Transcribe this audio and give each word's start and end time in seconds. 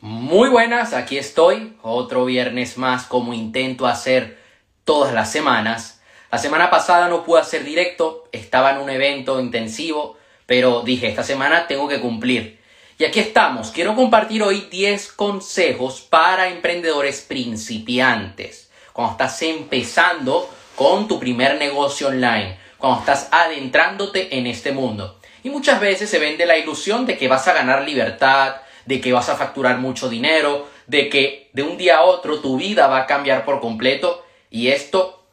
Muy 0.00 0.48
buenas, 0.48 0.92
aquí 0.92 1.18
estoy, 1.18 1.76
otro 1.82 2.24
viernes 2.24 2.78
más 2.78 3.04
como 3.06 3.34
intento 3.34 3.84
hacer 3.84 4.38
todas 4.84 5.12
las 5.12 5.32
semanas. 5.32 6.00
La 6.30 6.38
semana 6.38 6.70
pasada 6.70 7.08
no 7.08 7.24
pude 7.24 7.40
hacer 7.40 7.64
directo, 7.64 8.28
estaba 8.30 8.70
en 8.70 8.78
un 8.78 8.90
evento 8.90 9.40
intensivo, 9.40 10.16
pero 10.46 10.82
dije, 10.82 11.08
esta 11.08 11.24
semana 11.24 11.66
tengo 11.66 11.88
que 11.88 11.98
cumplir. 11.98 12.60
Y 12.96 13.06
aquí 13.06 13.18
estamos, 13.18 13.72
quiero 13.72 13.96
compartir 13.96 14.40
hoy 14.44 14.68
10 14.70 15.14
consejos 15.14 16.00
para 16.00 16.48
emprendedores 16.48 17.22
principiantes. 17.22 18.70
Cuando 18.92 19.14
estás 19.14 19.42
empezando 19.42 20.48
con 20.76 21.08
tu 21.08 21.18
primer 21.18 21.58
negocio 21.58 22.06
online, 22.06 22.56
cuando 22.78 23.00
estás 23.00 23.30
adentrándote 23.32 24.38
en 24.38 24.46
este 24.46 24.70
mundo. 24.70 25.18
Y 25.42 25.50
muchas 25.50 25.80
veces 25.80 26.08
se 26.08 26.20
vende 26.20 26.46
la 26.46 26.56
ilusión 26.56 27.04
de 27.04 27.18
que 27.18 27.26
vas 27.26 27.48
a 27.48 27.52
ganar 27.52 27.82
libertad, 27.82 28.58
de 28.88 29.02
que 29.02 29.12
vas 29.12 29.28
a 29.28 29.36
facturar 29.36 29.76
mucho 29.76 30.08
dinero, 30.08 30.66
de 30.86 31.10
que 31.10 31.50
de 31.52 31.62
un 31.62 31.76
día 31.76 31.98
a 31.98 32.02
otro 32.04 32.40
tu 32.40 32.56
vida 32.56 32.86
va 32.86 33.00
a 33.00 33.06
cambiar 33.06 33.44
por 33.44 33.60
completo 33.60 34.24
y 34.48 34.68
esto 34.68 35.26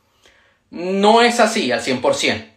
no 0.72 1.22
es 1.22 1.40
así 1.40 1.72
al 1.72 1.82
100%. 1.82 2.52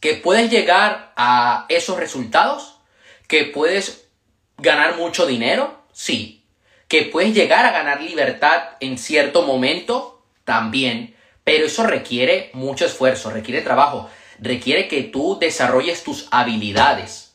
Que 0.00 0.14
puedes 0.14 0.50
llegar 0.50 1.12
a 1.16 1.66
esos 1.68 1.98
resultados, 1.98 2.78
que 3.28 3.44
puedes 3.44 4.08
ganar 4.56 4.96
mucho 4.96 5.26
dinero, 5.26 5.82
sí. 5.92 6.46
Que 6.88 7.02
puedes 7.02 7.34
llegar 7.34 7.66
a 7.66 7.72
ganar 7.72 8.00
libertad 8.00 8.70
en 8.80 8.96
cierto 8.96 9.42
momento, 9.42 10.22
también. 10.44 11.14
Pero 11.44 11.66
eso 11.66 11.82
requiere 11.82 12.50
mucho 12.54 12.86
esfuerzo, 12.86 13.30
requiere 13.30 13.60
trabajo, 13.60 14.08
requiere 14.38 14.88
que 14.88 15.02
tú 15.02 15.38
desarrolles 15.38 16.04
tus 16.04 16.26
habilidades. 16.30 17.34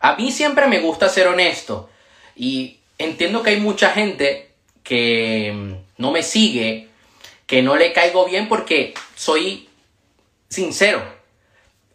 A 0.00 0.16
mí 0.16 0.30
siempre 0.32 0.66
me 0.66 0.80
gusta 0.80 1.08
ser 1.08 1.28
honesto. 1.28 1.89
Y 2.36 2.78
entiendo 2.98 3.42
que 3.42 3.50
hay 3.50 3.60
mucha 3.60 3.90
gente 3.90 4.50
que 4.82 5.52
mm, 5.54 6.02
no 6.02 6.10
me 6.10 6.22
sigue, 6.22 6.88
que 7.46 7.62
no 7.62 7.76
le 7.76 7.92
caigo 7.92 8.26
bien 8.26 8.48
porque 8.48 8.94
soy 9.14 9.68
sincero. 10.48 11.02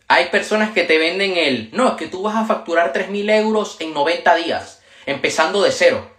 Hay 0.08 0.26
personas 0.26 0.72
que 0.72 0.84
te 0.84 0.98
venden 0.98 1.38
el, 1.38 1.70
no, 1.74 1.90
es 1.90 1.94
que 1.96 2.08
tú 2.08 2.22
vas 2.22 2.36
a 2.36 2.46
facturar 2.46 2.94
3.000 2.94 3.32
euros 3.32 3.78
en 3.80 3.94
90 3.94 4.36
días, 4.36 4.82
empezando 5.06 5.64
de 5.64 5.72
cero. 5.72 6.12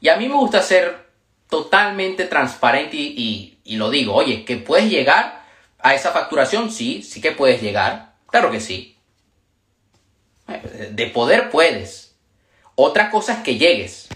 Y 0.00 0.08
a 0.08 0.16
mí 0.16 0.28
me 0.28 0.34
gusta 0.34 0.62
ser 0.62 1.06
totalmente 1.48 2.24
transparente 2.24 2.96
y, 2.96 3.58
y 3.64 3.76
lo 3.76 3.90
digo, 3.90 4.14
oye, 4.14 4.44
que 4.44 4.56
puedes 4.56 4.90
llegar 4.90 5.44
a 5.78 5.94
esa 5.94 6.12
facturación, 6.12 6.70
sí, 6.70 7.02
sí 7.02 7.20
que 7.20 7.32
puedes 7.32 7.62
llegar, 7.62 8.14
claro 8.26 8.50
que 8.50 8.60
sí. 8.60 8.96
De 10.90 11.06
poder 11.06 11.50
puedes. 11.50 12.05
Otra 12.76 13.10
cosa 13.10 13.32
es 13.32 13.38
que 13.40 13.56
llegues, 13.56 14.08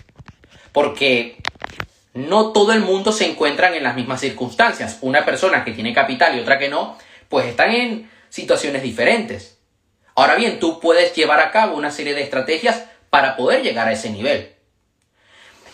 porque 0.72 1.38
no 2.12 2.52
todo 2.52 2.72
el 2.72 2.80
mundo 2.80 3.10
se 3.10 3.26
encuentra 3.26 3.74
en 3.74 3.82
las 3.82 3.96
mismas 3.96 4.20
circunstancias. 4.20 4.98
Una 5.00 5.24
persona 5.24 5.64
que 5.64 5.72
tiene 5.72 5.94
capital 5.94 6.36
y 6.36 6.40
otra 6.40 6.58
que 6.58 6.68
no, 6.68 6.98
pues 7.30 7.46
están 7.46 7.72
en 7.72 8.10
situaciones 8.28 8.82
diferentes. 8.82 9.58
Ahora 10.14 10.34
bien, 10.34 10.60
tú 10.60 10.78
puedes 10.78 11.14
llevar 11.14 11.40
a 11.40 11.50
cabo 11.50 11.76
una 11.76 11.90
serie 11.90 12.14
de 12.14 12.22
estrategias 12.22 12.84
para 13.08 13.36
poder 13.36 13.62
llegar 13.62 13.88
a 13.88 13.92
ese 13.92 14.10
nivel. 14.10 14.54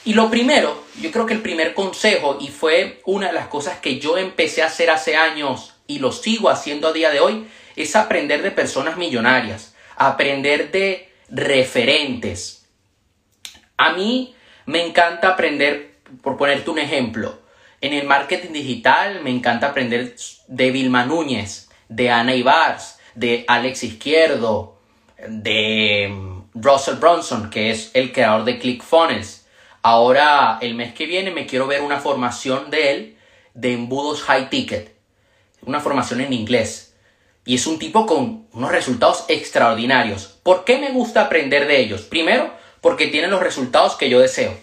Y 0.04 0.14
lo 0.14 0.30
primero, 0.30 0.84
yo 1.00 1.10
creo 1.10 1.26
que 1.26 1.34
el 1.34 1.42
primer 1.42 1.74
consejo, 1.74 2.38
y 2.40 2.48
fue 2.48 3.00
una 3.04 3.26
de 3.26 3.32
las 3.32 3.48
cosas 3.48 3.78
que 3.80 3.98
yo 3.98 4.16
empecé 4.16 4.62
a 4.62 4.66
hacer 4.66 4.90
hace 4.90 5.16
años 5.16 5.74
y 5.88 5.98
lo 5.98 6.12
sigo 6.12 6.48
haciendo 6.48 6.86
a 6.86 6.92
día 6.92 7.10
de 7.10 7.18
hoy, 7.18 7.48
es 7.74 7.96
aprender 7.96 8.42
de 8.42 8.52
personas 8.52 8.96
millonarias, 8.96 9.74
aprender 9.96 10.70
de 10.70 11.12
referentes, 11.28 12.65
a 13.76 13.92
mí 13.92 14.34
me 14.64 14.86
encanta 14.86 15.28
aprender, 15.28 15.94
por 16.22 16.36
ponerte 16.36 16.70
un 16.70 16.78
ejemplo, 16.78 17.38
en 17.80 17.92
el 17.92 18.06
marketing 18.06 18.52
digital 18.52 19.22
me 19.22 19.30
encanta 19.30 19.68
aprender 19.68 20.16
de 20.48 20.70
Vilma 20.70 21.04
Núñez, 21.04 21.68
de 21.88 22.10
Ana 22.10 22.34
Ibars, 22.34 22.98
de 23.14 23.44
Alex 23.48 23.84
Izquierdo, 23.84 24.78
de 25.28 26.08
mm, 26.10 26.36
Russell 26.54 26.96
Bronson, 26.96 27.50
que 27.50 27.70
es 27.70 27.90
el 27.94 28.12
creador 28.12 28.44
de 28.44 28.58
ClickFunnels. 28.58 29.46
Ahora, 29.82 30.58
el 30.60 30.74
mes 30.74 30.94
que 30.94 31.06
viene, 31.06 31.30
me 31.30 31.46
quiero 31.46 31.66
ver 31.66 31.82
una 31.82 32.00
formación 32.00 32.70
de 32.70 32.90
él 32.90 33.16
de 33.54 33.72
embudos 33.72 34.22
high 34.22 34.50
ticket, 34.50 34.94
una 35.62 35.80
formación 35.80 36.20
en 36.20 36.32
inglés. 36.32 36.94
Y 37.44 37.54
es 37.54 37.66
un 37.66 37.78
tipo 37.78 38.06
con 38.06 38.46
unos 38.52 38.72
resultados 38.72 39.24
extraordinarios. 39.28 40.38
¿Por 40.42 40.64
qué 40.64 40.78
me 40.78 40.90
gusta 40.90 41.22
aprender 41.22 41.66
de 41.66 41.80
ellos? 41.80 42.02
Primero, 42.02 42.52
porque 42.86 43.08
tienen 43.08 43.32
los 43.32 43.42
resultados 43.42 43.96
que 43.96 44.08
yo 44.08 44.20
deseo. 44.20 44.56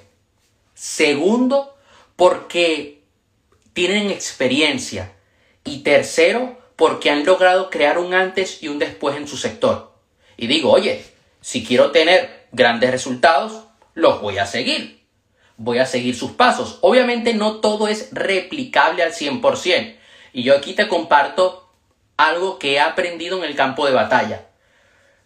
Segundo, 0.73 1.75
porque 2.15 3.01
tienen 3.73 4.11
experiencia. 4.11 5.11
Y 5.65 5.79
tercero, 5.79 6.57
porque 6.77 7.09
han 7.09 7.25
logrado 7.25 7.69
crear 7.69 7.97
un 7.97 8.13
antes 8.13 8.63
y 8.63 8.69
un 8.69 8.79
después 8.79 9.17
en 9.17 9.27
su 9.27 9.35
sector. 9.35 9.91
Y 10.37 10.47
digo, 10.47 10.71
oye, 10.71 11.03
si 11.41 11.65
quiero 11.65 11.91
tener 11.91 12.47
grandes 12.53 12.91
resultados, 12.91 13.65
los 13.93 14.21
voy 14.21 14.37
a 14.37 14.45
seguir. 14.45 15.03
Voy 15.57 15.79
a 15.79 15.85
seguir 15.85 16.15
sus 16.15 16.31
pasos. 16.31 16.77
Obviamente 16.79 17.33
no 17.33 17.59
todo 17.59 17.89
es 17.89 18.07
replicable 18.13 19.03
al 19.03 19.11
100%. 19.11 19.97
Y 20.31 20.43
yo 20.43 20.55
aquí 20.55 20.71
te 20.71 20.87
comparto 20.87 21.69
algo 22.15 22.57
que 22.57 22.75
he 22.75 22.79
aprendido 22.79 23.37
en 23.39 23.43
el 23.43 23.57
campo 23.57 23.85
de 23.85 23.91
batalla. 23.91 24.45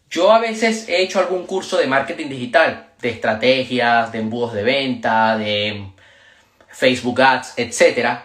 Yo 0.09 0.31
a 0.31 0.39
veces 0.39 0.89
he 0.89 1.03
hecho 1.03 1.19
algún 1.19 1.45
curso 1.45 1.77
de 1.77 1.85
marketing 1.85 2.29
digital 2.29 2.86
de 3.01 3.09
estrategias, 3.09 4.11
de 4.11 4.19
embudos 4.19 4.53
de 4.53 4.63
venta, 4.63 5.37
de 5.37 5.91
Facebook 6.69 7.21
Ads, 7.21 7.53
etc. 7.57 8.19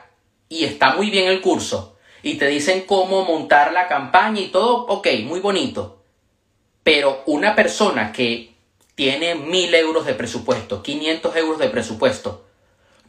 Y 0.49 0.65
está 0.65 0.95
muy 0.95 1.11
bien 1.11 1.29
el 1.29 1.41
curso. 1.41 1.97
Y 2.23 2.35
te 2.35 2.47
dicen 2.47 2.83
cómo 2.87 3.25
montar 3.25 3.73
la 3.73 3.89
campaña 3.89 4.41
y 4.41 4.49
todo, 4.49 4.87
ok, 4.87 5.09
muy 5.25 5.41
bonito. 5.41 6.03
Pero 6.83 7.23
una 7.27 7.55
persona 7.55 8.13
que 8.13 8.55
tiene 8.95 9.35
mil 9.35 9.75
euros 9.75 10.07
de 10.07 10.15
presupuesto, 10.15 10.83
500 10.83 11.37
euros 11.37 11.59
de 11.59 11.69
presupuesto, 11.69 12.45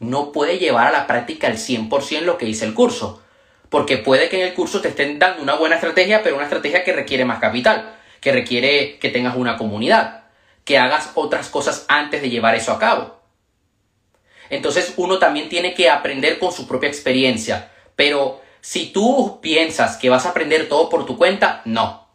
no 0.00 0.32
puede 0.32 0.58
llevar 0.58 0.88
a 0.88 0.92
la 0.92 1.06
práctica 1.06 1.46
al 1.46 1.54
100% 1.54 2.22
lo 2.22 2.38
que 2.38 2.46
dice 2.46 2.64
el 2.64 2.74
curso. 2.74 3.22
Porque 3.68 3.98
puede 3.98 4.28
que 4.28 4.40
en 4.40 4.48
el 4.48 4.54
curso 4.54 4.80
te 4.80 4.88
estén 4.88 5.18
dando 5.18 5.42
una 5.42 5.54
buena 5.54 5.76
estrategia, 5.76 6.22
pero 6.22 6.36
una 6.36 6.44
estrategia 6.44 6.84
que 6.84 6.92
requiere 6.92 7.24
más 7.24 7.38
capital, 7.38 7.96
que 8.20 8.32
requiere 8.32 8.98
que 8.98 9.10
tengas 9.10 9.36
una 9.36 9.56
comunidad, 9.56 10.23
que 10.64 10.78
hagas 10.78 11.10
otras 11.14 11.48
cosas 11.48 11.84
antes 11.88 12.22
de 12.22 12.30
llevar 12.30 12.54
eso 12.54 12.72
a 12.72 12.78
cabo. 12.78 13.20
Entonces 14.50 14.94
uno 14.96 15.18
también 15.18 15.48
tiene 15.48 15.74
que 15.74 15.90
aprender 15.90 16.38
con 16.38 16.52
su 16.52 16.66
propia 16.66 16.88
experiencia. 16.88 17.70
Pero 17.96 18.40
si 18.60 18.86
tú 18.86 19.40
piensas 19.40 19.96
que 19.96 20.10
vas 20.10 20.26
a 20.26 20.30
aprender 20.30 20.68
todo 20.68 20.88
por 20.88 21.06
tu 21.06 21.16
cuenta, 21.16 21.62
no. 21.64 22.08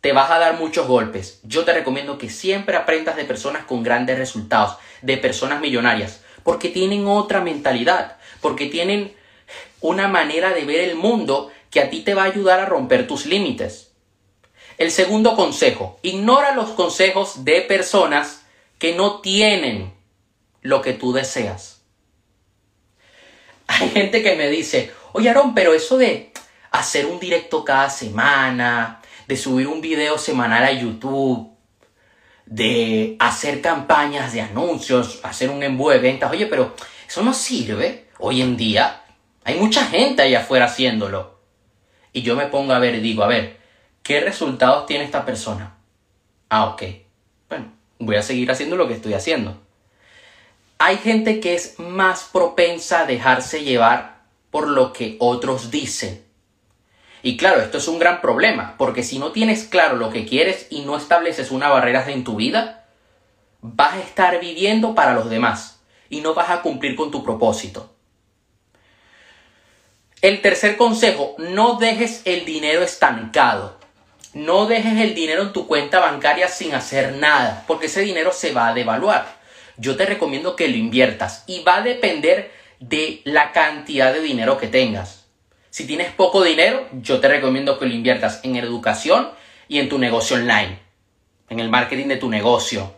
Te 0.00 0.12
vas 0.12 0.30
a 0.30 0.38
dar 0.38 0.58
muchos 0.58 0.86
golpes. 0.86 1.40
Yo 1.44 1.64
te 1.64 1.72
recomiendo 1.72 2.18
que 2.18 2.28
siempre 2.28 2.76
aprendas 2.76 3.16
de 3.16 3.24
personas 3.24 3.64
con 3.64 3.82
grandes 3.82 4.18
resultados, 4.18 4.76
de 5.02 5.16
personas 5.16 5.60
millonarias, 5.60 6.20
porque 6.42 6.68
tienen 6.68 7.06
otra 7.06 7.40
mentalidad, 7.40 8.18
porque 8.40 8.66
tienen 8.66 9.14
una 9.80 10.08
manera 10.08 10.50
de 10.50 10.64
ver 10.64 10.80
el 10.88 10.96
mundo 10.96 11.50
que 11.70 11.80
a 11.80 11.90
ti 11.90 12.00
te 12.00 12.14
va 12.14 12.22
a 12.24 12.26
ayudar 12.26 12.60
a 12.60 12.66
romper 12.66 13.06
tus 13.06 13.24
límites. 13.24 13.93
El 14.78 14.90
segundo 14.90 15.36
consejo, 15.36 15.98
ignora 16.02 16.54
los 16.54 16.70
consejos 16.70 17.44
de 17.44 17.60
personas 17.62 18.42
que 18.78 18.94
no 18.94 19.20
tienen 19.20 19.92
lo 20.62 20.82
que 20.82 20.92
tú 20.94 21.12
deseas. 21.12 21.82
Hay 23.66 23.88
gente 23.90 24.22
que 24.22 24.36
me 24.36 24.48
dice, 24.48 24.92
oye 25.12 25.30
Aaron, 25.30 25.54
pero 25.54 25.74
eso 25.74 25.96
de 25.96 26.32
hacer 26.70 27.06
un 27.06 27.20
directo 27.20 27.64
cada 27.64 27.88
semana, 27.88 29.00
de 29.28 29.36
subir 29.36 29.68
un 29.68 29.80
video 29.80 30.18
semanal 30.18 30.64
a 30.64 30.72
YouTube, 30.72 31.50
de 32.46 33.16
hacer 33.20 33.60
campañas 33.60 34.32
de 34.32 34.42
anuncios, 34.42 35.20
hacer 35.22 35.50
un 35.50 35.62
embudo 35.62 35.92
de 35.92 36.00
ventas, 36.00 36.30
oye, 36.30 36.46
pero 36.46 36.74
eso 37.06 37.22
no 37.22 37.32
sirve 37.32 38.08
hoy 38.18 38.42
en 38.42 38.56
día. 38.56 39.02
Hay 39.44 39.54
mucha 39.56 39.86
gente 39.86 40.22
allá 40.22 40.40
afuera 40.40 40.66
haciéndolo. 40.66 41.38
Y 42.12 42.22
yo 42.22 42.36
me 42.36 42.46
pongo 42.46 42.72
a 42.72 42.78
ver 42.78 42.94
y 42.96 43.00
digo, 43.00 43.24
a 43.24 43.28
ver, 43.28 43.60
¿Qué 44.04 44.20
resultados 44.20 44.84
tiene 44.84 45.02
esta 45.04 45.24
persona? 45.24 45.78
Ah, 46.50 46.66
ok. 46.66 46.82
Bueno, 47.48 47.72
voy 47.98 48.16
a 48.16 48.22
seguir 48.22 48.50
haciendo 48.50 48.76
lo 48.76 48.86
que 48.86 48.92
estoy 48.92 49.14
haciendo. 49.14 49.58
Hay 50.76 50.98
gente 50.98 51.40
que 51.40 51.54
es 51.54 51.78
más 51.78 52.28
propensa 52.30 53.00
a 53.00 53.06
dejarse 53.06 53.64
llevar 53.64 54.20
por 54.50 54.68
lo 54.68 54.92
que 54.92 55.16
otros 55.20 55.70
dicen. 55.70 56.22
Y 57.22 57.38
claro, 57.38 57.62
esto 57.62 57.78
es 57.78 57.88
un 57.88 57.98
gran 57.98 58.20
problema, 58.20 58.74
porque 58.76 59.02
si 59.02 59.18
no 59.18 59.32
tienes 59.32 59.64
claro 59.64 59.96
lo 59.96 60.10
que 60.10 60.26
quieres 60.26 60.66
y 60.68 60.82
no 60.82 60.98
estableces 60.98 61.50
una 61.50 61.70
barrera 61.70 62.04
en 62.10 62.24
tu 62.24 62.36
vida, 62.36 62.84
vas 63.62 63.94
a 63.94 64.00
estar 64.00 64.38
viviendo 64.38 64.94
para 64.94 65.14
los 65.14 65.30
demás 65.30 65.80
y 66.10 66.20
no 66.20 66.34
vas 66.34 66.50
a 66.50 66.60
cumplir 66.60 66.94
con 66.94 67.10
tu 67.10 67.24
propósito. 67.24 67.94
El 70.20 70.42
tercer 70.42 70.76
consejo, 70.76 71.36
no 71.38 71.76
dejes 71.76 72.20
el 72.26 72.44
dinero 72.44 72.82
estancado. 72.82 73.82
No 74.34 74.66
dejes 74.66 75.00
el 75.00 75.14
dinero 75.14 75.42
en 75.42 75.52
tu 75.52 75.68
cuenta 75.68 76.00
bancaria 76.00 76.48
sin 76.48 76.74
hacer 76.74 77.14
nada, 77.14 77.64
porque 77.68 77.86
ese 77.86 78.02
dinero 78.02 78.32
se 78.32 78.52
va 78.52 78.68
a 78.68 78.74
devaluar. 78.74 79.42
yo 79.76 79.96
te 79.96 80.06
recomiendo 80.06 80.54
que 80.54 80.68
lo 80.68 80.76
inviertas 80.76 81.42
y 81.46 81.64
va 81.64 81.76
a 81.76 81.82
depender 81.82 82.52
de 82.78 83.22
la 83.24 83.52
cantidad 83.52 84.12
de 84.12 84.20
dinero 84.20 84.58
que 84.58 84.68
tengas. 84.68 85.26
Si 85.70 85.86
tienes 85.86 86.12
poco 86.12 86.44
dinero, 86.44 86.86
yo 86.92 87.18
te 87.20 87.28
recomiendo 87.28 87.78
que 87.78 87.86
lo 87.86 87.94
inviertas 87.94 88.40
en 88.44 88.54
educación 88.54 89.30
y 89.66 89.80
en 89.80 89.88
tu 89.88 89.98
negocio 89.98 90.36
online, 90.36 90.78
en 91.48 91.58
el 91.58 91.68
marketing 91.68 92.06
de 92.06 92.16
tu 92.16 92.28
negocio. 92.28 92.94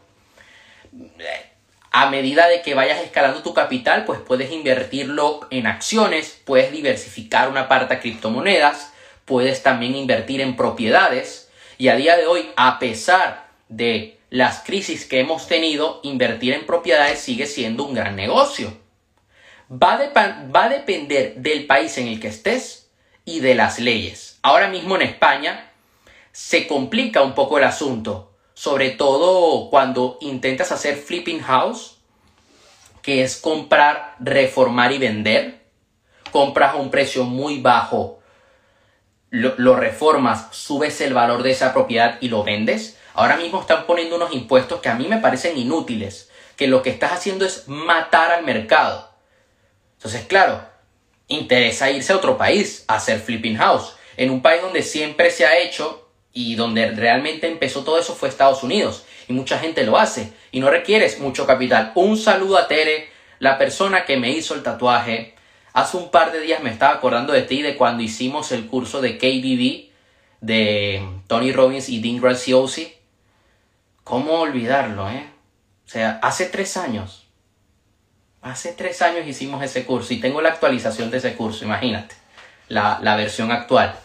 A 1.90 2.10
medida 2.10 2.48
de 2.48 2.60
que 2.60 2.74
vayas 2.74 3.00
escalando 3.00 3.42
tu 3.42 3.54
capital, 3.54 4.04
pues 4.04 4.20
puedes 4.20 4.52
invertirlo 4.52 5.46
en 5.50 5.66
acciones, 5.66 6.40
puedes 6.44 6.70
diversificar 6.70 7.48
una 7.48 7.68
parte 7.68 7.94
a 7.94 8.00
criptomonedas, 8.00 8.92
puedes 9.26 9.62
también 9.62 9.94
invertir 9.94 10.40
en 10.40 10.56
propiedades 10.56 11.50
y 11.76 11.88
a 11.88 11.96
día 11.96 12.16
de 12.16 12.26
hoy, 12.26 12.48
a 12.56 12.78
pesar 12.78 13.50
de 13.68 14.18
las 14.30 14.60
crisis 14.60 15.04
que 15.04 15.20
hemos 15.20 15.46
tenido, 15.46 16.00
invertir 16.02 16.54
en 16.54 16.64
propiedades 16.64 17.18
sigue 17.18 17.46
siendo 17.46 17.84
un 17.84 17.94
gran 17.94 18.16
negocio. 18.16 18.72
Va 19.70 19.94
a, 19.94 20.48
va 20.54 20.64
a 20.64 20.68
depender 20.68 21.34
del 21.36 21.66
país 21.66 21.98
en 21.98 22.08
el 22.08 22.20
que 22.20 22.28
estés 22.28 22.88
y 23.24 23.40
de 23.40 23.54
las 23.54 23.78
leyes. 23.78 24.38
Ahora 24.42 24.68
mismo 24.68 24.96
en 24.96 25.02
España 25.02 25.70
se 26.32 26.66
complica 26.66 27.22
un 27.22 27.34
poco 27.34 27.58
el 27.58 27.64
asunto, 27.64 28.32
sobre 28.54 28.90
todo 28.90 29.68
cuando 29.70 30.18
intentas 30.20 30.72
hacer 30.72 30.96
flipping 30.96 31.40
house, 31.40 31.98
que 33.02 33.22
es 33.22 33.36
comprar, 33.36 34.16
reformar 34.18 34.92
y 34.92 34.98
vender. 34.98 35.66
Compras 36.32 36.74
a 36.74 36.76
un 36.76 36.90
precio 36.90 37.24
muy 37.24 37.60
bajo, 37.60 38.15
lo, 39.36 39.76
reformas, 39.76 40.48
subes 40.52 41.00
el 41.00 41.14
valor 41.14 41.42
de 41.42 41.50
esa 41.50 41.72
propiedad 41.72 42.18
y 42.20 42.28
lo 42.28 42.44
vendes. 42.44 42.98
Ahora 43.14 43.36
mismo 43.36 43.60
están 43.60 43.86
poniendo 43.86 44.16
unos 44.16 44.32
impuestos 44.32 44.80
que 44.80 44.88
a 44.88 44.94
mí 44.94 45.08
me 45.08 45.18
parecen 45.18 45.56
inútiles, 45.56 46.30
que 46.56 46.66
lo 46.66 46.82
que 46.82 46.90
estás 46.90 47.12
haciendo 47.12 47.44
es 47.44 47.68
matar 47.68 48.32
al 48.32 48.44
mercado. 48.44 49.10
Entonces, 49.96 50.26
claro, 50.26 50.64
interesa 51.28 51.90
irse 51.90 52.12
a 52.12 52.16
otro 52.16 52.36
país 52.36 52.84
a 52.88 52.96
hacer 52.96 53.20
flipping 53.20 53.56
house. 53.56 53.94
En 54.16 54.30
un 54.30 54.42
país 54.42 54.62
donde 54.62 54.82
siempre 54.82 55.30
se 55.30 55.46
ha 55.46 55.58
hecho 55.58 56.08
y 56.32 56.54
donde 56.54 56.90
realmente 56.90 57.46
empezó 57.46 57.84
todo 57.84 57.98
eso 57.98 58.14
fue 58.14 58.28
Estados 58.28 58.62
Unidos. 58.62 59.04
Y 59.28 59.32
mucha 59.32 59.58
gente 59.58 59.84
lo 59.84 59.98
hace. 59.98 60.32
Y 60.52 60.60
no 60.60 60.70
requieres 60.70 61.18
mucho 61.18 61.46
capital. 61.46 61.92
Un 61.94 62.16
saludo 62.16 62.58
a 62.58 62.68
Tere, 62.68 63.08
la 63.38 63.58
persona 63.58 64.04
que 64.04 64.16
me 64.16 64.30
hizo 64.30 64.54
el 64.54 64.62
tatuaje. 64.62 65.34
Hace 65.76 65.98
un 65.98 66.10
par 66.10 66.32
de 66.32 66.40
días 66.40 66.62
me 66.62 66.70
estaba 66.70 66.94
acordando 66.94 67.34
de 67.34 67.42
ti 67.42 67.60
de 67.60 67.76
cuando 67.76 68.02
hicimos 68.02 68.50
el 68.50 68.66
curso 68.66 69.02
de 69.02 69.18
KBB 69.18 69.90
de 70.40 71.06
Tony 71.26 71.52
Robbins 71.52 71.90
y 71.90 72.00
Dean 72.00 72.18
Graziosi. 72.18 72.94
¿Cómo 74.02 74.40
olvidarlo, 74.40 75.10
eh? 75.10 75.28
O 75.84 75.88
sea, 75.88 76.18
hace 76.22 76.46
tres 76.46 76.78
años 76.78 77.26
Hace 78.40 78.72
tres 78.72 79.02
años 79.02 79.26
hicimos 79.26 79.62
ese 79.62 79.84
curso 79.84 80.14
y 80.14 80.20
tengo 80.20 80.40
la 80.40 80.48
actualización 80.50 81.10
de 81.10 81.18
ese 81.18 81.34
curso, 81.34 81.66
imagínate, 81.66 82.14
la, 82.68 82.98
la 83.02 83.16
versión 83.16 83.52
actual. 83.52 83.98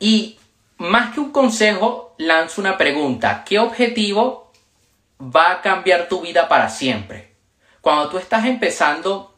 Y 0.00 0.36
más 0.78 1.14
que 1.14 1.20
un 1.20 1.30
consejo, 1.30 2.16
lanzo 2.18 2.60
una 2.60 2.76
pregunta. 2.76 3.44
¿Qué 3.44 3.60
objetivo 3.60 4.50
va 5.20 5.52
a 5.52 5.60
cambiar 5.60 6.08
tu 6.08 6.22
vida 6.22 6.48
para 6.48 6.70
siempre? 6.70 7.25
Cuando 7.86 8.08
tú 8.08 8.18
estás 8.18 8.44
empezando 8.46 9.32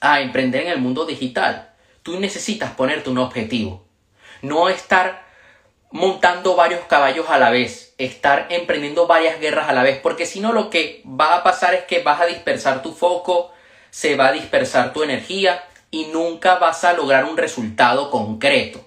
a 0.00 0.20
emprender 0.20 0.66
en 0.66 0.68
el 0.68 0.78
mundo 0.78 1.04
digital, 1.04 1.74
tú 2.04 2.20
necesitas 2.20 2.70
ponerte 2.70 3.10
un 3.10 3.18
objetivo. 3.18 3.84
No 4.40 4.68
estar 4.68 5.24
montando 5.90 6.54
varios 6.54 6.82
caballos 6.82 7.28
a 7.28 7.38
la 7.38 7.50
vez, 7.50 7.92
estar 7.98 8.46
emprendiendo 8.50 9.08
varias 9.08 9.40
guerras 9.40 9.68
a 9.68 9.72
la 9.72 9.82
vez, 9.82 9.98
porque 10.00 10.26
si 10.26 10.38
no 10.38 10.52
lo 10.52 10.70
que 10.70 11.02
va 11.04 11.34
a 11.34 11.42
pasar 11.42 11.74
es 11.74 11.82
que 11.86 12.04
vas 12.04 12.20
a 12.20 12.26
dispersar 12.26 12.82
tu 12.82 12.92
foco, 12.92 13.50
se 13.90 14.14
va 14.14 14.28
a 14.28 14.32
dispersar 14.32 14.92
tu 14.92 15.02
energía 15.02 15.64
y 15.90 16.04
nunca 16.04 16.60
vas 16.60 16.84
a 16.84 16.92
lograr 16.92 17.24
un 17.24 17.36
resultado 17.36 18.12
concreto. 18.12 18.85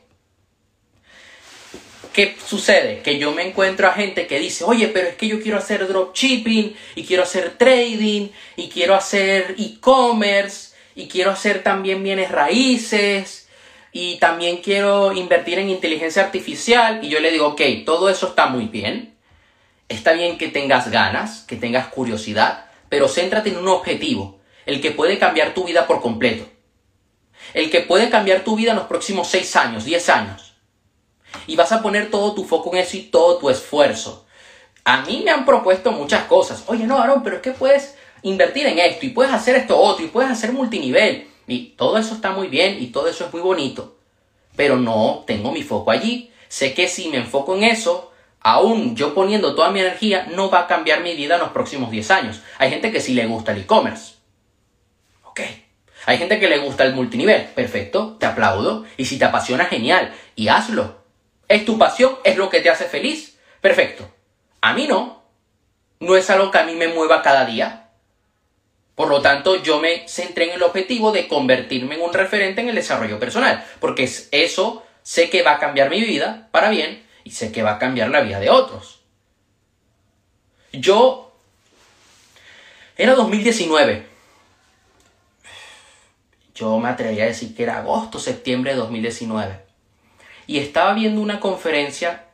¿Qué 2.19 2.35
sucede? 2.45 2.99
Que 3.01 3.17
yo 3.17 3.31
me 3.31 3.47
encuentro 3.47 3.87
a 3.87 3.93
gente 3.93 4.27
que 4.27 4.39
dice, 4.39 4.65
oye, 4.65 4.89
pero 4.89 5.07
es 5.07 5.15
que 5.15 5.25
yo 5.25 5.41
quiero 5.41 5.57
hacer 5.57 5.87
dropshipping 5.87 6.75
y 6.95 7.05
quiero 7.05 7.23
hacer 7.23 7.57
trading 7.57 8.27
y 8.57 8.67
quiero 8.67 8.93
hacer 8.93 9.55
e-commerce 9.57 10.75
y 10.95 11.07
quiero 11.07 11.31
hacer 11.31 11.63
también 11.63 12.03
bienes 12.03 12.29
raíces 12.29 13.47
y 13.93 14.17
también 14.17 14.57
quiero 14.57 15.13
invertir 15.13 15.59
en 15.59 15.69
inteligencia 15.69 16.21
artificial 16.21 16.99
y 17.01 17.07
yo 17.07 17.21
le 17.21 17.31
digo, 17.31 17.47
ok, 17.47 17.61
todo 17.85 18.09
eso 18.09 18.27
está 18.27 18.47
muy 18.47 18.65
bien, 18.65 19.15
está 19.87 20.11
bien 20.11 20.37
que 20.37 20.49
tengas 20.49 20.91
ganas, 20.91 21.45
que 21.47 21.55
tengas 21.55 21.87
curiosidad, 21.87 22.65
pero 22.89 23.07
céntrate 23.07 23.51
en 23.51 23.59
un 23.59 23.69
objetivo, 23.69 24.41
el 24.65 24.81
que 24.81 24.91
puede 24.91 25.19
cambiar 25.19 25.53
tu 25.53 25.63
vida 25.63 25.87
por 25.87 26.01
completo, 26.01 26.49
el 27.53 27.69
que 27.69 27.79
puede 27.79 28.09
cambiar 28.09 28.43
tu 28.43 28.57
vida 28.57 28.71
en 28.71 28.77
los 28.77 28.87
próximos 28.87 29.29
6 29.29 29.55
años, 29.55 29.85
10 29.85 30.09
años. 30.09 30.48
Y 31.47 31.55
vas 31.55 31.71
a 31.71 31.81
poner 31.81 32.11
todo 32.11 32.33
tu 32.33 32.43
foco 32.43 32.71
en 32.73 32.79
eso 32.79 32.97
y 32.97 33.03
todo 33.03 33.37
tu 33.37 33.49
esfuerzo. 33.49 34.25
A 34.83 35.01
mí 35.01 35.21
me 35.23 35.31
han 35.31 35.45
propuesto 35.45 35.91
muchas 35.91 36.23
cosas. 36.25 36.63
Oye, 36.67 36.87
no, 36.87 36.97
Aaron, 36.97 37.23
pero 37.23 37.37
es 37.37 37.41
que 37.41 37.51
puedes 37.51 37.95
invertir 38.21 38.67
en 38.67 38.79
esto 38.79 39.05
y 39.05 39.09
puedes 39.09 39.33
hacer 39.33 39.55
esto 39.55 39.77
otro 39.77 40.05
y 40.05 40.09
puedes 40.09 40.31
hacer 40.31 40.51
multinivel. 40.51 41.27
Y 41.47 41.69
todo 41.77 41.97
eso 41.97 42.13
está 42.13 42.31
muy 42.31 42.47
bien 42.47 42.81
y 42.81 42.87
todo 42.87 43.07
eso 43.07 43.25
es 43.25 43.33
muy 43.33 43.41
bonito. 43.41 43.97
Pero 44.55 44.77
no 44.77 45.23
tengo 45.25 45.51
mi 45.51 45.63
foco 45.63 45.91
allí. 45.91 46.31
Sé 46.47 46.73
que 46.73 46.87
si 46.87 47.09
me 47.09 47.17
enfoco 47.17 47.55
en 47.55 47.63
eso, 47.63 48.11
aún 48.41 48.95
yo 48.95 49.13
poniendo 49.13 49.55
toda 49.55 49.71
mi 49.71 49.79
energía, 49.79 50.27
no 50.33 50.49
va 50.49 50.61
a 50.61 50.67
cambiar 50.67 51.01
mi 51.01 51.15
vida 51.15 51.35
en 51.35 51.41
los 51.41 51.49
próximos 51.49 51.91
10 51.91 52.11
años. 52.11 52.41
Hay 52.57 52.69
gente 52.69 52.91
que 52.91 53.01
sí 53.01 53.13
le 53.13 53.25
gusta 53.25 53.51
el 53.51 53.59
e-commerce. 53.59 54.15
Ok. 55.23 55.41
Hay 56.05 56.17
gente 56.17 56.39
que 56.39 56.49
le 56.49 56.59
gusta 56.59 56.83
el 56.85 56.93
multinivel. 56.93 57.45
Perfecto, 57.55 58.17
te 58.19 58.25
aplaudo. 58.25 58.85
Y 58.97 59.05
si 59.05 59.19
te 59.19 59.25
apasiona, 59.25 59.65
genial. 59.65 60.13
Y 60.35 60.47
hazlo. 60.47 60.98
Es 61.49 61.65
tu 61.65 61.77
pasión, 61.77 62.17
es 62.23 62.37
lo 62.37 62.49
que 62.49 62.61
te 62.61 62.69
hace 62.69 62.85
feliz. 62.85 63.37
Perfecto. 63.59 64.09
A 64.61 64.73
mí 64.73 64.87
no. 64.87 65.23
No 65.99 66.15
es 66.15 66.29
algo 66.29 66.51
que 66.51 66.59
a 66.59 66.63
mí 66.63 66.75
me 66.75 66.87
mueva 66.87 67.21
cada 67.21 67.43
día. 67.43 67.89
Por 68.95 69.09
lo 69.09 69.21
tanto, 69.21 69.61
yo 69.61 69.79
me 69.79 70.07
centré 70.07 70.45
en 70.45 70.51
el 70.51 70.63
objetivo 70.63 71.11
de 71.11 71.27
convertirme 71.27 71.95
en 71.95 72.01
un 72.01 72.13
referente 72.13 72.61
en 72.61 72.69
el 72.69 72.75
desarrollo 72.75 73.19
personal, 73.19 73.65
porque 73.79 74.09
eso 74.31 74.83
sé 75.03 75.29
que 75.29 75.41
va 75.41 75.53
a 75.53 75.59
cambiar 75.59 75.89
mi 75.89 76.01
vida 76.01 76.49
para 76.51 76.69
bien 76.69 77.05
y 77.23 77.31
sé 77.31 77.51
que 77.51 77.63
va 77.63 77.75
a 77.75 77.79
cambiar 77.79 78.09
la 78.09 78.21
vida 78.21 78.39
de 78.39 78.49
otros. 78.49 79.01
Yo... 80.71 81.33
Era 82.95 83.15
2019. 83.15 84.05
Yo 86.53 86.77
me 86.77 86.89
atrevería 86.89 87.23
a 87.23 87.27
decir 87.27 87.55
que 87.55 87.63
era 87.63 87.77
agosto, 87.77 88.19
septiembre 88.19 88.71
de 88.71 88.77
2019. 88.77 89.68
Y 90.49 90.57
estaba 90.57 90.95
viendo 90.95 91.21
una 91.21 91.39
conferencia 91.39 92.25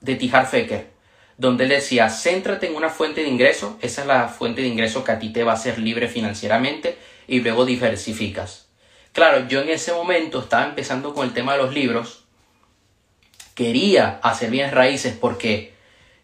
de 0.00 0.14
Tijar 0.14 0.46
Feker 0.46 0.94
donde 1.36 1.64
él 1.64 1.70
decía, 1.70 2.08
céntrate 2.08 2.68
en 2.68 2.76
una 2.76 2.88
fuente 2.88 3.22
de 3.22 3.28
ingreso, 3.28 3.76
esa 3.82 4.02
es 4.02 4.06
la 4.06 4.28
fuente 4.28 4.62
de 4.62 4.68
ingreso 4.68 5.02
que 5.02 5.10
a 5.10 5.18
ti 5.18 5.30
te 5.30 5.42
va 5.42 5.50
a 5.50 5.56
hacer 5.56 5.80
libre 5.80 6.06
financieramente 6.06 6.96
y 7.26 7.40
luego 7.40 7.64
diversificas. 7.64 8.68
Claro, 9.12 9.48
yo 9.48 9.60
en 9.60 9.70
ese 9.70 9.92
momento 9.92 10.38
estaba 10.38 10.64
empezando 10.64 11.14
con 11.14 11.26
el 11.26 11.34
tema 11.34 11.54
de 11.54 11.58
los 11.64 11.74
libros, 11.74 12.26
quería 13.56 14.20
hacer 14.22 14.52
bienes 14.52 14.72
raíces 14.72 15.16
porque 15.20 15.74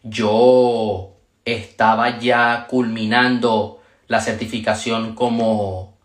yo 0.04 1.16
estaba 1.44 2.20
ya 2.20 2.68
culminando 2.70 3.82
la 4.06 4.20
certificación 4.20 5.16
como, 5.16 5.98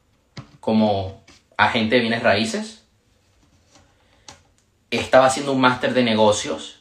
como 0.60 1.24
agente 1.56 1.98
de 1.98 2.02
bienes 2.02 2.24
raíces, 2.24 2.85
estaba 4.92 5.28
haciendo 5.28 5.52
un 5.52 5.62
máster 5.62 5.94
de 5.94 6.04
negocios 6.04 6.76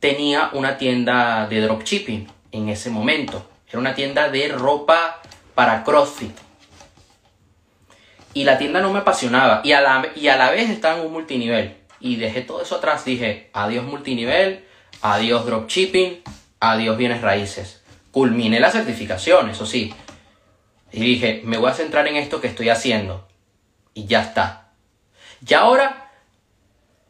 tenía 0.00 0.50
una 0.52 0.78
tienda 0.78 1.46
de 1.48 1.60
dropshipping 1.60 2.28
en 2.52 2.68
ese 2.68 2.90
momento. 2.90 3.48
Era 3.68 3.78
una 3.78 3.94
tienda 3.94 4.28
de 4.28 4.48
ropa 4.48 5.20
para 5.54 5.82
CrossFit. 5.84 6.36
Y 8.34 8.44
la 8.44 8.58
tienda 8.58 8.80
no 8.80 8.92
me 8.92 9.00
apasionaba. 9.00 9.62
Y 9.64 9.72
a 9.72 9.80
la, 9.80 10.06
y 10.14 10.28
a 10.28 10.36
la 10.36 10.50
vez 10.50 10.70
estaba 10.70 10.98
en 10.98 11.06
un 11.06 11.12
multinivel. 11.12 11.76
Y 12.00 12.16
dejé 12.16 12.42
todo 12.42 12.62
eso 12.62 12.76
atrás. 12.76 13.04
Dije, 13.04 13.50
adiós 13.52 13.84
multinivel, 13.84 14.64
adiós 15.00 15.46
dropshipping, 15.46 16.22
adiós 16.60 16.96
bienes 16.96 17.22
raíces. 17.22 17.82
Culminé 18.12 18.60
la 18.60 18.70
certificación, 18.70 19.50
eso 19.50 19.66
sí. 19.66 19.94
Y 20.92 21.00
dije, 21.00 21.40
me 21.44 21.56
voy 21.58 21.70
a 21.70 21.74
centrar 21.74 22.06
en 22.06 22.16
esto 22.16 22.40
que 22.40 22.46
estoy 22.46 22.68
haciendo. 22.68 23.26
Y 23.94 24.06
ya 24.06 24.22
está. 24.22 24.72
Y 25.46 25.54
ahora... 25.54 26.05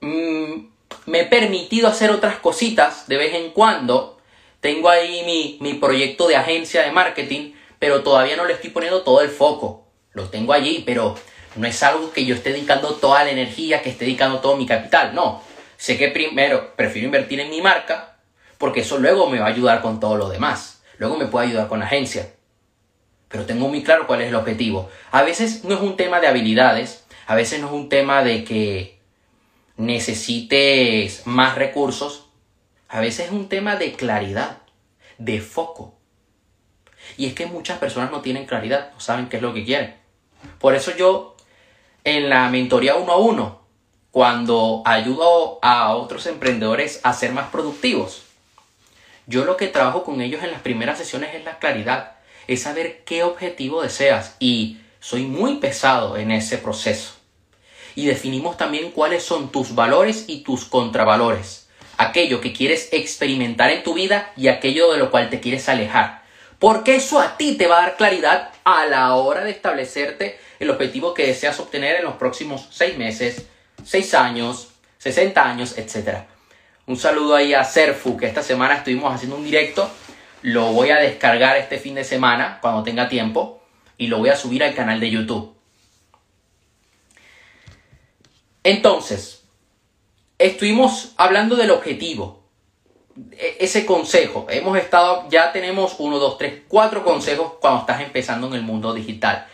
Mmm, 0.07 0.69
me 1.07 1.21
he 1.21 1.25
permitido 1.25 1.89
hacer 1.89 2.11
otras 2.11 2.37
cositas 2.37 3.09
de 3.09 3.17
vez 3.17 3.35
en 3.35 3.51
cuando. 3.51 4.19
Tengo 4.61 4.89
ahí 4.89 5.59
mi, 5.61 5.75
proyecto 5.75 6.29
de 6.29 6.37
agencia 6.37 6.83
de 6.83 6.93
marketing, 6.93 7.53
pero 7.79 8.03
todavía 8.03 8.37
no 8.37 8.45
le 8.45 8.55
estoy 8.55 8.71
poniendo 8.71 9.03
todo 9.03 9.21
el 9.21 9.31
foco. 9.31 9.87
Lo 10.13 10.29
tengo 10.29 10.53
allí, 10.53 10.83
pero 10.87 11.17
no 11.57 11.67
es 11.67 11.83
algo 11.83 12.13
que 12.13 12.25
yo 12.25 12.37
esté 12.37 12.53
dedicando 12.53 12.95
toda 12.95 13.25
la 13.25 13.31
energía, 13.31 13.83
que 13.83 13.91
esté 13.91 14.05
dedicando 14.05 14.39
todo 14.39 14.57
mi 14.57 14.67
capital. 14.67 15.15
No. 15.15 15.43
Sé 15.77 15.99
que 15.99 16.09
primero 16.09 16.75
prefiero 16.77 17.07
invertir 17.07 17.41
en 17.41 17.51
mi 17.51 17.61
marca, 17.61 18.17
porque 18.59 18.81
eso 18.81 18.99
luego 18.99 19.29
me 19.29 19.41
va 19.41 19.47
a 19.47 19.51
ayudar 19.51 19.83
con 19.83 19.99
todo 20.01 20.17
lo 20.17 20.29
demás. 20.29 20.83
luego 20.99 21.17
me 21.17 21.27
puede 21.27 21.49
ayudar 21.49 21.69
con 21.69 21.81
la 21.81 21.87
agencia. 21.87 22.33
Pero 23.29 23.45
tengo 23.45 23.69
muy 23.69 23.83
claro 23.83 24.07
cuál 24.07 24.23
es 24.23 24.29
el 24.29 24.37
objetivo. 24.37 24.89
A 25.11 25.23
veces 25.23 25.65
no 25.65 25.75
es 25.75 25.81
un 25.81 25.97
tema 25.97 26.21
de 26.21 26.29
habilidades, 26.29 27.05
a 27.27 27.35
veces 27.35 27.61
no 27.61 27.67
es 27.67 27.73
un 27.73 27.89
tema 27.89 28.23
de 28.23 28.45
que 28.45 28.96
necesites 29.76 31.26
más 31.26 31.56
recursos, 31.56 32.26
a 32.88 33.00
veces 33.00 33.26
es 33.26 33.33
un 33.33 33.49
tema 33.49 33.76
de 33.76 33.92
claridad, 33.92 34.59
de 35.18 35.40
foco. 35.40 35.95
Y 37.16 37.26
es 37.26 37.35
que 37.35 37.47
muchas 37.47 37.78
personas 37.78 38.11
no 38.11 38.21
tienen 38.21 38.47
claridad, 38.47 38.92
no 38.92 39.00
saben 39.00 39.28
qué 39.28 39.37
es 39.37 39.42
lo 39.42 39.54
que 39.54 39.64
quieren. 39.64 39.97
Por 40.59 40.75
eso 40.75 40.97
yo 40.97 41.37
en 42.04 42.28
la 42.28 42.49
mentoría 42.49 42.97
uno 42.97 43.12
a 43.12 43.18
uno, 43.18 43.66
cuando 44.11 44.83
ayudo 44.85 45.59
a 45.62 45.95
otros 45.95 46.26
emprendedores 46.26 47.00
a 47.02 47.12
ser 47.12 47.33
más 47.33 47.50
productivos, 47.50 48.23
yo 49.26 49.45
lo 49.45 49.56
que 49.56 49.66
trabajo 49.66 50.04
con 50.04 50.21
ellos 50.21 50.42
en 50.42 50.52
las 50.52 50.61
primeras 50.61 50.99
sesiones 50.99 51.35
es 51.35 51.45
la 51.45 51.59
claridad, 51.59 52.12
es 52.47 52.62
saber 52.62 53.02
qué 53.04 53.25
objetivo 53.25 53.83
deseas 53.83 54.37
y 54.38 54.78
soy 55.00 55.25
muy 55.25 55.56
pesado 55.56 56.16
en 56.16 56.30
ese 56.30 56.59
proceso. 56.59 57.16
Y 57.97 58.07
definimos 58.07 58.57
también 58.57 58.93
cuáles 58.93 59.25
son 59.25 59.50
tus 59.50 59.75
valores 59.75 60.26
y 60.29 60.45
tus 60.45 60.65
contravalores, 60.65 61.67
aquello 61.99 62.41
que 62.41 62.53
quieres 62.53 62.91
experimentar 62.93 63.71
en 63.71 63.83
tu 63.83 63.95
vida 63.95 64.33
y 64.37 64.47
aquello 64.47 64.93
de 64.93 64.99
lo 64.99 65.11
cual 65.11 65.31
te 65.31 65.41
quieres 65.41 65.69
alejar. 65.69 66.23
Porque 66.61 66.95
eso 66.95 67.19
a 67.19 67.37
ti 67.37 67.57
te 67.57 67.67
va 67.67 67.79
a 67.79 67.83
dar 67.83 67.97
claridad 67.97 68.53
a 68.62 68.87
la 68.87 69.15
hora 69.17 69.43
de 69.43 69.50
establecerte 69.50 70.38
el 70.61 70.71
objetivo 70.71 71.12
que 71.12 71.26
deseas 71.26 71.59
obtener 71.59 71.97
en 71.97 72.05
los 72.05 72.15
próximos 72.15 72.69
seis 72.71 72.97
meses, 72.97 73.47
seis 73.85 74.15
años, 74.15 74.69
60 74.99 75.43
años, 75.43 75.79
etc. 75.79 76.25
Un 76.87 76.97
saludo 76.97 77.35
ahí 77.35 77.55
a 77.55 77.65
Serfu, 77.65 78.17
que 78.17 78.26
esta 78.26 78.43
semana 78.43 78.76
estuvimos 78.76 79.15
haciendo 79.15 79.37
un 79.37 79.45
directo. 79.45 79.91
Lo 80.43 80.73
voy 80.73 80.91
a 80.91 80.97
descargar 80.97 81.57
este 81.57 81.79
fin 81.79 81.95
de 81.95 82.05
semana, 82.05 82.59
cuando 82.61 82.83
tenga 82.83 83.09
tiempo, 83.09 83.62
y 83.99 84.09
lo 84.09 84.19
voy 84.19 84.31
a 84.31 84.37
subir 84.37 84.62
al 84.65 84.75
canal 84.75 85.00
de 85.00 85.11
YouTube. 85.11 85.56
Entonces, 88.67 89.45
estuvimos 90.39 91.13
hablando 91.17 91.55
del 91.55 91.71
objetivo, 91.71 92.43
e, 93.31 93.59
ese 93.61 93.87
consejo. 93.87 94.49
Hemos 94.51 94.77
estado, 94.77 95.29
ya 95.31 95.53
tenemos 95.53 95.95
uno, 95.99 96.19
dos, 96.19 96.37
tres, 96.37 96.63
cuatro 96.67 97.05
consejos 97.05 97.53
cuando 97.61 97.83
estás 97.83 98.01
empezando 98.01 98.49
en 98.49 98.55
el 98.55 98.63
mundo 98.63 98.93
digital. 98.93 99.47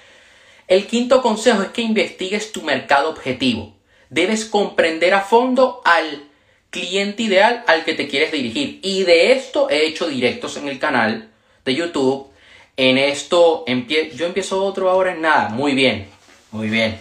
El 0.67 0.87
quinto 0.87 1.21
consejo 1.21 1.61
es 1.61 1.69
que 1.69 1.83
investigues 1.83 2.53
tu 2.53 2.63
mercado 2.63 3.11
objetivo. 3.11 3.75
Debes 4.09 4.47
comprender 4.47 5.13
a 5.13 5.21
fondo 5.21 5.83
al 5.85 6.31
cliente 6.71 7.25
ideal 7.25 7.65
al 7.67 7.85
que 7.85 7.93
te 7.93 8.09
quieres 8.09 8.33
dirigir. 8.33 8.81
Y 8.83 9.03
de 9.03 9.33
esto 9.33 9.69
he 9.69 9.85
hecho 9.85 10.09
directos 10.09 10.57
en 10.57 10.69
el 10.69 10.79
canal 10.79 11.29
de 11.67 11.75
YouTube. 11.75 12.31
En 12.79 12.97
esto, 12.97 13.67
yo 13.67 14.25
empiezo 14.25 14.65
otro 14.65 14.89
ahora 14.89 15.13
en 15.13 15.21
nada. 15.21 15.51
Muy 15.51 15.75
bien, 15.75 16.09
muy 16.51 16.71
bien. 16.71 16.99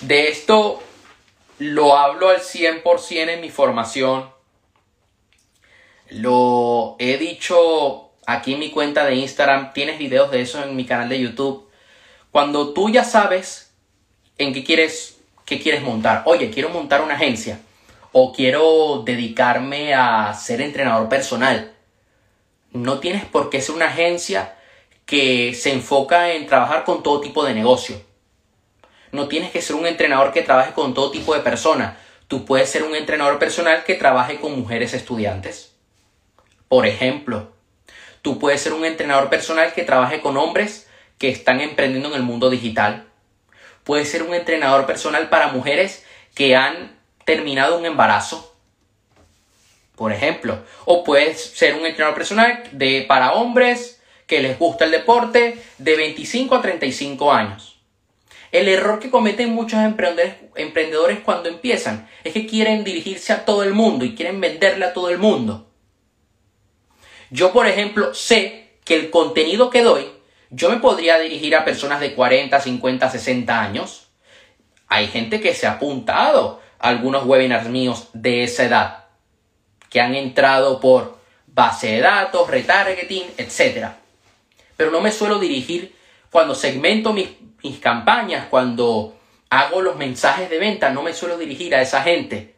De 0.00 0.28
esto 0.28 0.83
lo 1.58 1.96
hablo 1.96 2.28
al 2.28 2.40
100% 2.40 3.28
en 3.28 3.40
mi 3.40 3.50
formación 3.50 4.34
lo 6.10 6.96
he 6.98 7.16
dicho 7.16 8.10
aquí 8.26 8.54
en 8.54 8.60
mi 8.60 8.70
cuenta 8.70 9.04
de 9.04 9.16
Instagram, 9.16 9.72
tienes 9.72 9.98
videos 9.98 10.30
de 10.30 10.42
eso 10.42 10.62
en 10.62 10.76
mi 10.76 10.84
canal 10.84 11.08
de 11.08 11.20
YouTube. 11.20 11.68
Cuando 12.30 12.72
tú 12.72 12.90
ya 12.90 13.04
sabes 13.04 13.72
en 14.38 14.52
qué 14.52 14.64
quieres, 14.64 15.18
qué 15.44 15.60
quieres 15.60 15.82
montar, 15.82 16.22
oye, 16.26 16.50
quiero 16.50 16.68
montar 16.68 17.02
una 17.02 17.14
agencia 17.14 17.60
o 18.12 18.32
quiero 18.32 19.02
dedicarme 19.04 19.94
a 19.94 20.32
ser 20.34 20.60
entrenador 20.60 21.08
personal. 21.08 21.72
No 22.70 22.98
tienes 22.98 23.24
por 23.24 23.50
qué 23.50 23.60
ser 23.60 23.74
una 23.74 23.86
agencia 23.86 24.56
que 25.06 25.54
se 25.54 25.72
enfoca 25.72 26.32
en 26.32 26.46
trabajar 26.46 26.84
con 26.84 27.02
todo 27.02 27.20
tipo 27.20 27.44
de 27.44 27.54
negocio. 27.54 28.00
No 29.14 29.28
tienes 29.28 29.50
que 29.50 29.62
ser 29.62 29.76
un 29.76 29.86
entrenador 29.86 30.32
que 30.32 30.42
trabaje 30.42 30.72
con 30.72 30.92
todo 30.92 31.10
tipo 31.10 31.34
de 31.34 31.40
personas. 31.40 31.96
Tú 32.28 32.44
puedes 32.44 32.68
ser 32.68 32.82
un 32.82 32.94
entrenador 32.94 33.38
personal 33.38 33.84
que 33.84 33.94
trabaje 33.94 34.40
con 34.40 34.58
mujeres 34.58 34.92
estudiantes 34.94 35.74
por 36.74 36.86
ejemplo, 36.86 37.52
tú 38.20 38.40
puedes 38.40 38.60
ser 38.60 38.72
un 38.72 38.84
entrenador 38.84 39.28
personal 39.28 39.72
que 39.74 39.84
trabaje 39.84 40.20
con 40.20 40.36
hombres 40.36 40.88
que 41.18 41.28
están 41.28 41.60
emprendiendo 41.60 42.08
en 42.08 42.16
el 42.16 42.22
mundo 42.24 42.50
digital. 42.50 43.06
Puedes 43.84 44.10
ser 44.10 44.24
un 44.24 44.34
entrenador 44.34 44.84
personal 44.84 45.28
para 45.28 45.52
mujeres 45.52 46.04
que 46.34 46.56
han 46.56 46.98
terminado 47.24 47.78
un 47.78 47.86
embarazo. 47.86 48.56
Por 49.94 50.12
ejemplo, 50.12 50.58
o 50.84 51.04
puedes 51.04 51.40
ser 51.40 51.76
un 51.76 51.86
entrenador 51.86 52.16
personal 52.16 52.64
de, 52.72 53.04
para 53.06 53.34
hombres 53.34 54.02
que 54.26 54.42
les 54.42 54.58
gusta 54.58 54.86
el 54.86 54.90
deporte 54.90 55.62
de 55.78 55.96
25 55.96 56.56
a 56.56 56.60
35 56.60 57.32
años. 57.32 57.73
El 58.54 58.68
error 58.68 59.00
que 59.00 59.10
cometen 59.10 59.52
muchos 59.52 59.80
emprendedores, 59.82 61.18
cuando 61.24 61.48
empiezan 61.48 62.08
es 62.22 62.32
que 62.32 62.46
quieren 62.46 62.84
dirigirse 62.84 63.32
a 63.32 63.44
todo 63.44 63.64
el 63.64 63.74
mundo 63.74 64.04
y 64.04 64.14
quieren 64.14 64.40
venderle 64.40 64.84
a 64.84 64.92
todo 64.92 65.08
el 65.10 65.18
mundo. 65.18 65.72
Yo, 67.30 67.52
por 67.52 67.66
ejemplo, 67.66 68.14
sé 68.14 68.76
que 68.84 68.94
el 68.94 69.10
contenido 69.10 69.70
que 69.70 69.82
doy, 69.82 70.06
yo 70.50 70.70
me 70.70 70.76
podría 70.76 71.18
dirigir 71.18 71.56
a 71.56 71.64
personas 71.64 71.98
de 71.98 72.14
40, 72.14 72.60
50, 72.60 73.10
60 73.10 73.60
años. 73.60 74.06
Hay 74.86 75.08
gente 75.08 75.40
que 75.40 75.52
se 75.52 75.66
ha 75.66 75.72
apuntado 75.72 76.62
a 76.78 76.90
algunos 76.90 77.24
webinars 77.24 77.68
míos 77.68 78.06
de 78.12 78.44
esa 78.44 78.66
edad, 78.66 79.06
que 79.90 80.00
han 80.00 80.14
entrado 80.14 80.78
por 80.78 81.18
base 81.48 81.88
de 81.88 82.02
datos, 82.02 82.48
retargeting, 82.48 83.24
etc. 83.36 83.88
Pero 84.76 84.92
no 84.92 85.00
me 85.00 85.10
suelo 85.10 85.40
dirigir 85.40 86.03
cuando 86.34 86.56
segmento 86.56 87.12
mis, 87.12 87.28
mis 87.62 87.78
campañas, 87.78 88.48
cuando 88.50 89.16
hago 89.50 89.82
los 89.82 89.94
mensajes 89.94 90.50
de 90.50 90.58
venta, 90.58 90.90
no 90.90 91.04
me 91.04 91.14
suelo 91.14 91.38
dirigir 91.38 91.76
a 91.76 91.80
esa 91.80 92.02
gente 92.02 92.56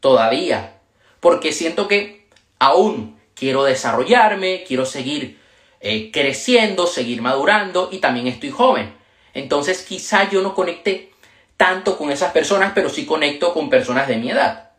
todavía, 0.00 0.80
porque 1.20 1.52
siento 1.52 1.88
que 1.88 2.26
aún 2.58 3.20
quiero 3.34 3.64
desarrollarme, 3.64 4.64
quiero 4.66 4.86
seguir 4.86 5.38
eh, 5.82 6.10
creciendo, 6.10 6.86
seguir 6.86 7.20
madurando 7.20 7.90
y 7.92 7.98
también 7.98 8.28
estoy 8.28 8.48
joven. 8.50 8.94
Entonces 9.34 9.82
quizá 9.82 10.30
yo 10.30 10.40
no 10.40 10.54
conecte 10.54 11.12
tanto 11.58 11.98
con 11.98 12.10
esas 12.10 12.32
personas, 12.32 12.72
pero 12.74 12.88
sí 12.88 13.04
conecto 13.04 13.52
con 13.52 13.68
personas 13.68 14.08
de 14.08 14.16
mi 14.16 14.30
edad. 14.30 14.70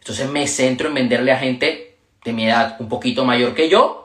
Entonces 0.00 0.28
me 0.28 0.48
centro 0.48 0.88
en 0.88 0.94
venderle 0.94 1.30
a 1.30 1.38
gente 1.38 1.98
de 2.24 2.32
mi 2.32 2.48
edad 2.48 2.74
un 2.80 2.88
poquito 2.88 3.24
mayor 3.24 3.54
que 3.54 3.68
yo 3.68 4.03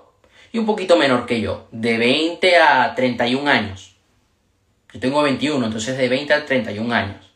y 0.52 0.58
un 0.58 0.66
poquito 0.66 0.98
menor 0.98 1.26
que 1.26 1.42
yo, 1.42 1.68
de 1.72 1.98
20 1.98 2.58
a 2.58 2.96
31 2.96 3.50
años. 3.50 3.96
Yo 4.94 5.00
tengo 5.00 5.22
21, 5.22 5.66
entonces 5.66 5.98
de 5.98 6.10
20 6.10 6.34
a 6.34 6.46
31 6.46 6.94
años. 6.94 7.32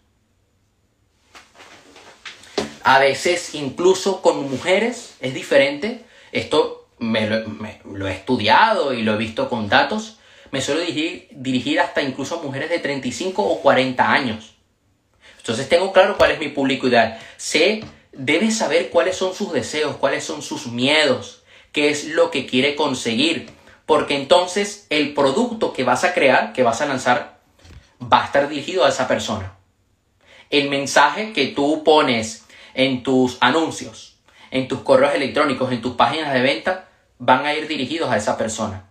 A 2.84 3.00
veces 3.00 3.56
incluso 3.56 4.22
con 4.22 4.50
mujeres 4.50 5.16
es 5.22 5.34
diferente 5.34 6.04
esto 6.34 6.90
me 6.98 7.28
lo, 7.28 8.08
he 8.08 8.12
estudiado 8.12 8.94
y 8.94 9.04
lo 9.04 9.14
he 9.14 9.18
visto 9.18 9.48
con 9.50 9.70
datos. 9.70 10.18
Me 10.52 10.62
suelo 10.62 10.82
dirigir, 10.82 11.80
hasta 11.80 12.02
incluso 12.02 12.40
a 12.40 12.44
mujeres 12.44 12.70
de 12.70 12.80
35 12.80 13.42
o 13.42 13.62
40 13.62 14.12
años. 14.12 14.56
Entonces 15.38 15.70
tengo 15.70 15.94
claro 15.94 16.18
cuál 16.18 16.32
es 16.32 16.40
mi 16.40 16.50
público 16.50 16.88
ideal. 16.88 17.20
Sé, 17.38 17.84
debe 18.12 18.50
saber 18.52 18.90
cuáles 18.90 19.16
son 19.16 19.36
sus 19.36 19.54
deseos, 19.54 19.96
cuáles 19.98 20.24
son 20.24 20.42
sus 20.42 20.68
miedos, 20.68 21.43
qué 21.74 21.90
es 21.90 22.06
lo 22.06 22.32
que 22.32 22.46
quiere 22.46 22.76
conseguir. 22.76 23.50
Porque 23.86 24.16
entonces 24.16 24.88
el 24.90 25.14
producto 25.14 25.74
que 25.74 25.84
vas 25.84 26.06
a 26.06 26.14
crear, 26.14 26.54
que 26.54 26.64
vas 26.64 26.80
a 26.82 26.86
lanzar, 26.86 27.40
va 28.02 28.24
a 28.24 28.26
estar 28.28 28.48
dirigido 28.48 28.86
a 28.86 28.90
esa 28.90 29.10
persona. 29.10 29.58
El 30.50 30.70
mensaje 30.70 31.34
que 31.34 31.48
tú 31.48 31.84
pones 31.84 32.46
en 32.74 33.04
tus 33.04 33.38
anuncios, 33.42 34.18
en 34.52 34.68
tus 34.68 34.80
correos 34.80 35.14
electrónicos, 35.16 35.72
en 35.72 35.82
tus 35.82 35.96
páginas 35.96 36.34
de 36.34 36.42
venta, 36.42 36.88
van 37.20 37.46
a 37.46 37.54
ir 37.54 37.68
dirigidos 37.68 38.10
a 38.10 38.18
esa 38.18 38.38
persona. 38.38 38.86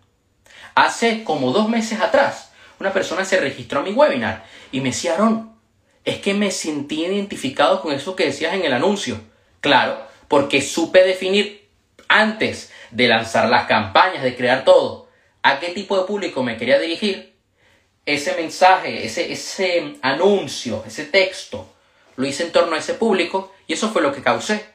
Hace 0.74 1.24
como 1.24 1.52
dos 1.52 1.68
meses 1.68 2.00
atrás, 2.00 2.52
una 2.80 2.92
persona 2.92 3.24
se 3.24 3.40
registró 3.40 3.80
a 3.80 3.82
mi 3.82 3.92
webinar 3.92 4.44
y 4.72 4.80
me 4.80 4.88
decía, 4.88 5.14
Aaron, 5.14 5.52
es 6.04 6.18
que 6.18 6.34
me 6.34 6.50
sentí 6.50 7.04
identificado 7.04 7.80
con 7.80 7.92
eso 7.92 8.16
que 8.16 8.26
decías 8.26 8.54
en 8.54 8.64
el 8.64 8.72
anuncio. 8.72 9.20
Claro, 9.60 10.04
porque 10.28 10.60
supe 10.62 11.04
definir 11.04 11.68
antes 12.08 12.71
de 12.92 13.08
lanzar 13.08 13.48
las 13.48 13.66
campañas, 13.66 14.22
de 14.22 14.36
crear 14.36 14.64
todo, 14.64 15.08
a 15.42 15.58
qué 15.58 15.68
tipo 15.68 15.98
de 15.98 16.06
público 16.06 16.42
me 16.42 16.56
quería 16.56 16.78
dirigir. 16.78 17.34
Ese 18.06 18.34
mensaje, 18.34 19.04
ese, 19.04 19.32
ese 19.32 19.96
anuncio, 20.02 20.84
ese 20.86 21.04
texto, 21.06 21.68
lo 22.16 22.26
hice 22.26 22.44
en 22.44 22.52
torno 22.52 22.76
a 22.76 22.78
ese 22.78 22.94
público 22.94 23.52
y 23.66 23.72
eso 23.72 23.90
fue 23.90 24.02
lo 24.02 24.12
que 24.12 24.22
causé 24.22 24.72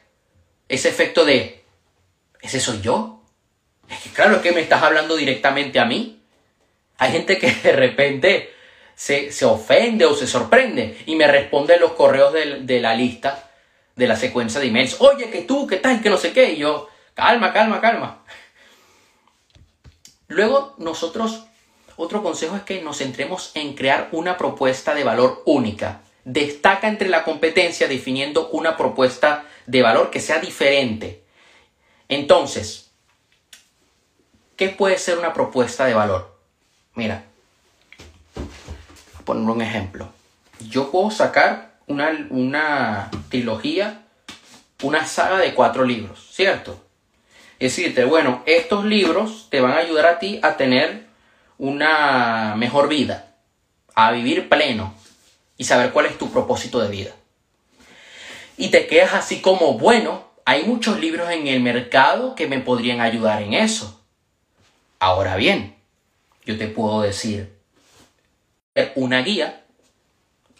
ese 0.68 0.88
efecto 0.88 1.24
de, 1.24 1.62
¿ese 2.40 2.60
soy 2.60 2.80
yo? 2.80 3.22
Es 3.88 3.98
que 4.00 4.10
claro, 4.10 4.42
que 4.42 4.52
me 4.52 4.60
estás 4.60 4.82
hablando 4.82 5.16
directamente 5.16 5.80
a 5.80 5.86
mí. 5.86 6.20
Hay 6.98 7.12
gente 7.12 7.38
que 7.38 7.50
de 7.50 7.72
repente 7.72 8.52
se, 8.94 9.30
ofende 9.44 10.04
o 10.04 10.14
se 10.14 10.26
sorprende 10.26 10.98
y 11.06 11.16
me 11.16 11.26
responde 11.26 11.74
en 11.74 11.80
los 11.80 11.92
correos 11.92 12.32
de, 12.32 12.80
la 12.80 12.94
lista, 12.94 13.50
de 13.96 14.06
la 14.06 14.16
secuencia 14.16 14.60
de 14.60 14.66
emails. 14.66 14.96
Oye, 15.00 15.30
que 15.30 15.42
tú, 15.42 15.66
que 15.66 15.76
tal, 15.76 16.02
que 16.02 16.10
no 16.10 16.18
sé 16.18 16.32
qué. 16.32 16.52
Y 16.52 16.58
yo, 16.58 16.88
calma, 17.18 17.52
calma, 17.52 17.80
calma. 17.80 18.18
Luego 20.28 20.76
nosotros, 20.78 21.46
otro 21.96 22.22
consejo 22.22 22.54
es 22.54 22.62
que 22.62 22.80
nos 22.80 22.98
centremos 22.98 23.50
en 23.54 23.74
crear 23.74 24.08
una 24.12 24.36
propuesta 24.38 24.94
de 24.94 25.02
valor 25.02 25.42
única. 25.44 26.00
Destaca 26.24 26.86
entre 26.86 27.08
la 27.08 27.24
competencia 27.24 27.88
definiendo 27.88 28.50
una 28.50 28.76
propuesta 28.76 29.46
de 29.66 29.82
valor 29.82 30.10
que 30.10 30.20
sea 30.20 30.38
diferente. 30.38 31.24
Entonces, 32.08 32.92
¿qué 34.54 34.68
puede 34.68 34.96
ser 34.96 35.18
una 35.18 35.32
propuesta 35.32 35.86
de 35.86 35.94
valor? 35.94 36.38
Mira, 36.94 37.24
voy 38.36 38.46
a 39.18 39.24
poner 39.24 39.50
un 39.50 39.62
ejemplo. 39.62 40.08
Yo 40.60 40.92
puedo 40.92 41.10
sacar 41.10 41.80
una, 41.88 42.28
una 42.30 43.10
trilogía, 43.28 44.02
una 44.84 45.04
saga 45.04 45.38
de 45.38 45.52
cuatro 45.52 45.84
libros, 45.84 46.28
¿cierto? 46.30 46.87
Decirte, 47.58 48.04
bueno, 48.04 48.42
estos 48.46 48.84
libros 48.84 49.48
te 49.50 49.60
van 49.60 49.72
a 49.72 49.78
ayudar 49.78 50.06
a 50.06 50.18
ti 50.18 50.38
a 50.42 50.56
tener 50.56 51.06
una 51.58 52.54
mejor 52.56 52.88
vida, 52.88 53.34
a 53.94 54.12
vivir 54.12 54.48
pleno 54.48 54.94
y 55.56 55.64
saber 55.64 55.90
cuál 55.92 56.06
es 56.06 56.16
tu 56.16 56.30
propósito 56.30 56.80
de 56.80 56.88
vida. 56.88 57.10
Y 58.56 58.68
te 58.68 58.86
quedas 58.86 59.14
así 59.14 59.40
como, 59.40 59.74
bueno, 59.74 60.24
hay 60.44 60.64
muchos 60.64 61.00
libros 61.00 61.30
en 61.30 61.48
el 61.48 61.60
mercado 61.60 62.34
que 62.34 62.46
me 62.46 62.60
podrían 62.60 63.00
ayudar 63.00 63.42
en 63.42 63.54
eso. 63.54 64.00
Ahora 65.00 65.36
bien, 65.36 65.76
yo 66.44 66.56
te 66.56 66.68
puedo 66.68 67.02
decir 67.02 67.58
una 68.94 69.22
guía, 69.22 69.64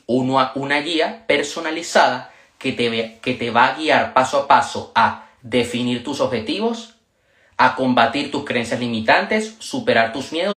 una 0.07 0.81
guía 0.81 1.25
personalizada 1.29 2.33
que 2.59 2.73
te, 2.73 3.19
que 3.21 3.35
te 3.35 3.51
va 3.51 3.67
a 3.67 3.75
guiar 3.75 4.15
paso 4.15 4.41
a 4.41 4.49
paso 4.49 4.93
a 4.95 5.28
definir 5.43 6.05
tus 6.05 6.21
objetivos, 6.21 6.97
a 7.57 7.75
combatir 7.75 8.31
tus 8.31 8.45
creencias 8.45 8.81
limitantes, 8.81 9.57
superar 9.59 10.13
tus 10.13 10.33
miedos. 10.33 10.55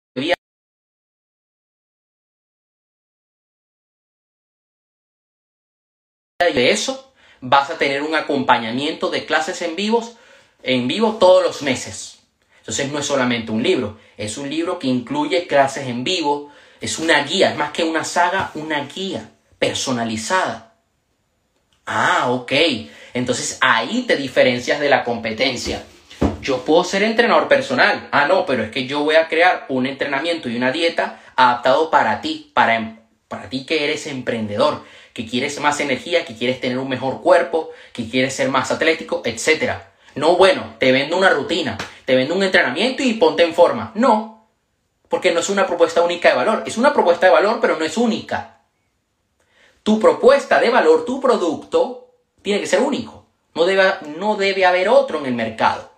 De 6.40 6.72
eso 6.72 7.14
vas 7.40 7.70
a 7.70 7.78
tener 7.78 8.02
un 8.02 8.16
acompañamiento 8.16 9.10
de 9.10 9.26
clases 9.26 9.62
en 9.62 9.76
vivos 9.76 10.18
en 10.64 10.88
vivo 10.88 11.18
todos 11.20 11.44
los 11.44 11.62
meses. 11.62 12.20
Entonces 12.60 12.92
no 12.92 13.00
es 13.00 13.06
solamente 13.06 13.52
un 13.52 13.64
libro, 13.64 13.98
es 14.18 14.38
un 14.38 14.50
libro 14.50 14.78
que 14.78 14.88
incluye 14.88 15.48
clases 15.48 15.88
en 15.88 16.04
vivo, 16.04 16.52
es 16.80 17.00
una 17.00 17.24
guía, 17.24 17.52
es 17.52 17.58
más 17.58 17.72
que 17.72 17.84
una 17.84 18.04
saga, 18.04 18.52
una 18.54 18.86
guía 18.86 19.32
personalizada. 19.58 20.71
Ah, 21.86 22.32
ok. 22.32 22.52
Entonces 23.14 23.58
ahí 23.62 24.04
te 24.08 24.16
diferencias 24.16 24.80
de 24.80 24.90
la 24.90 25.04
competencia. 25.04 25.84
Yo 26.42 26.66
puedo 26.66 26.84
ser 26.84 27.04
entrenador 27.04 27.48
personal. 27.48 28.08
Ah, 28.12 28.26
no, 28.28 28.46
pero 28.46 28.64
es 28.64 28.72
que 28.72 28.86
yo 28.86 29.04
voy 29.04 29.16
a 29.16 29.28
crear 29.28 29.66
un 29.70 29.86
entrenamiento 29.86 30.50
y 30.50 30.56
una 30.56 30.72
dieta 30.72 31.20
adaptado 31.36 31.92
para 31.92 32.22
ti, 32.22 32.52
para, 32.54 33.00
para 33.28 33.50
ti 33.50 33.66
que 33.66 33.84
eres 33.84 34.08
emprendedor, 34.08 34.84
que 35.14 35.28
quieres 35.28 35.60
más 35.60 35.80
energía, 35.80 36.26
que 36.26 36.36
quieres 36.36 36.60
tener 36.60 36.78
un 36.78 36.90
mejor 36.90 37.22
cuerpo, 37.22 37.70
que 37.94 38.10
quieres 38.10 38.34
ser 38.34 38.50
más 38.50 38.72
atlético, 38.72 39.22
etc. 39.26 39.74
No, 40.16 40.36
bueno, 40.36 40.76
te 40.80 40.92
vendo 40.92 41.18
una 41.18 41.30
rutina, 41.30 41.78
te 42.06 42.16
vendo 42.16 42.36
un 42.36 42.44
entrenamiento 42.44 43.04
y 43.04 43.14
ponte 43.14 43.44
en 43.44 43.54
forma. 43.54 43.92
No, 43.96 44.50
porque 45.10 45.32
no 45.32 45.42
es 45.42 45.50
una 45.50 45.68
propuesta 45.68 46.02
única 46.02 46.30
de 46.30 46.36
valor. 46.36 46.64
Es 46.66 46.78
una 46.78 46.94
propuesta 46.94 47.28
de 47.28 47.34
valor, 47.34 47.60
pero 47.62 47.78
no 47.78 47.86
es 47.86 47.98
única. 47.98 48.61
Tu 49.84 50.00
propuesta 50.00 50.60
de 50.60 50.70
valor, 50.70 51.06
tu 51.06 51.20
producto, 51.20 52.14
tiene 52.42 52.60
que 52.60 52.68
ser 52.68 52.82
único. 52.82 53.26
No 53.54 53.66
debe, 53.66 53.84
no 54.18 54.36
debe 54.36 54.66
haber 54.66 54.90
otro 54.90 55.20
en 55.20 55.26
el 55.26 55.34
mercado. 55.34 55.92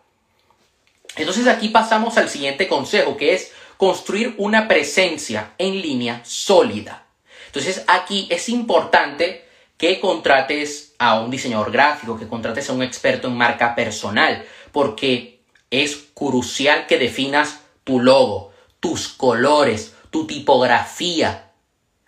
Entonces 1.16 1.48
aquí 1.48 1.70
pasamos 1.70 2.18
al 2.18 2.30
siguiente 2.30 2.68
consejo, 2.68 3.18
que 3.18 3.34
es 3.34 3.52
construir 3.78 4.36
una 4.38 4.68
presencia 4.68 5.54
en 5.58 5.82
línea 5.82 6.22
sólida. 6.24 7.06
Entonces 7.48 7.84
aquí 7.88 8.28
es 8.32 8.50
importante 8.50 9.46
que 9.78 10.00
contrates 10.00 10.94
a 10.98 11.20
un 11.20 11.30
diseñador 11.30 11.72
gráfico, 11.72 12.18
que 12.18 12.28
contrates 12.28 12.70
a 12.70 12.74
un 12.74 12.82
experto 12.82 13.28
en 13.28 13.38
marca 13.38 13.76
personal, 13.76 14.46
porque 14.72 15.42
es 15.70 15.98
crucial 16.14 16.88
que 16.88 16.98
definas 16.98 17.60
tu 17.84 18.00
logo, 18.00 18.54
tus 18.80 19.08
colores, 19.10 19.94
tu 20.10 20.26
tipografía, 20.26 21.52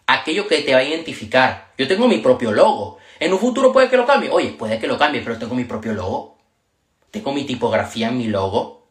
aquello 0.07 0.47
que 0.47 0.61
te 0.61 0.73
va 0.73 0.79
a 0.79 0.83
identificar. 0.83 1.73
Yo 1.77 1.87
tengo 1.87 2.07
mi 2.07 2.19
propio 2.19 2.51
logo. 2.51 2.97
En 3.19 3.33
un 3.33 3.39
futuro 3.39 3.71
puede 3.71 3.89
que 3.89 3.97
lo 3.97 4.05
cambie. 4.05 4.29
Oye, 4.29 4.49
puede 4.49 4.79
que 4.79 4.87
lo 4.87 4.97
cambie, 4.97 5.21
pero 5.21 5.37
tengo 5.37 5.55
mi 5.55 5.65
propio 5.65 5.93
logo. 5.93 6.37
Tengo 7.11 7.31
mi 7.31 7.45
tipografía 7.45 8.09
en 8.09 8.17
mi 8.17 8.27
logo. 8.27 8.87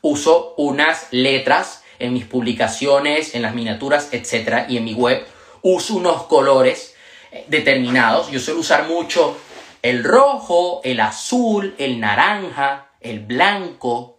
Uso 0.00 0.54
unas 0.56 1.08
letras 1.10 1.82
en 1.98 2.12
mis 2.12 2.24
publicaciones, 2.24 3.34
en 3.34 3.42
las 3.42 3.54
miniaturas, 3.54 4.08
etc. 4.12 4.66
Y 4.68 4.78
en 4.78 4.84
mi 4.84 4.94
web 4.94 5.26
uso 5.62 5.96
unos 5.96 6.24
colores 6.24 6.94
eh, 7.30 7.44
determinados. 7.48 8.30
Yo 8.30 8.40
suelo 8.40 8.60
usar 8.60 8.88
mucho 8.88 9.36
el 9.82 10.02
rojo, 10.02 10.80
el 10.82 11.00
azul, 11.00 11.74
el 11.78 12.00
naranja, 12.00 12.90
el 13.00 13.20
blanco. 13.20 14.18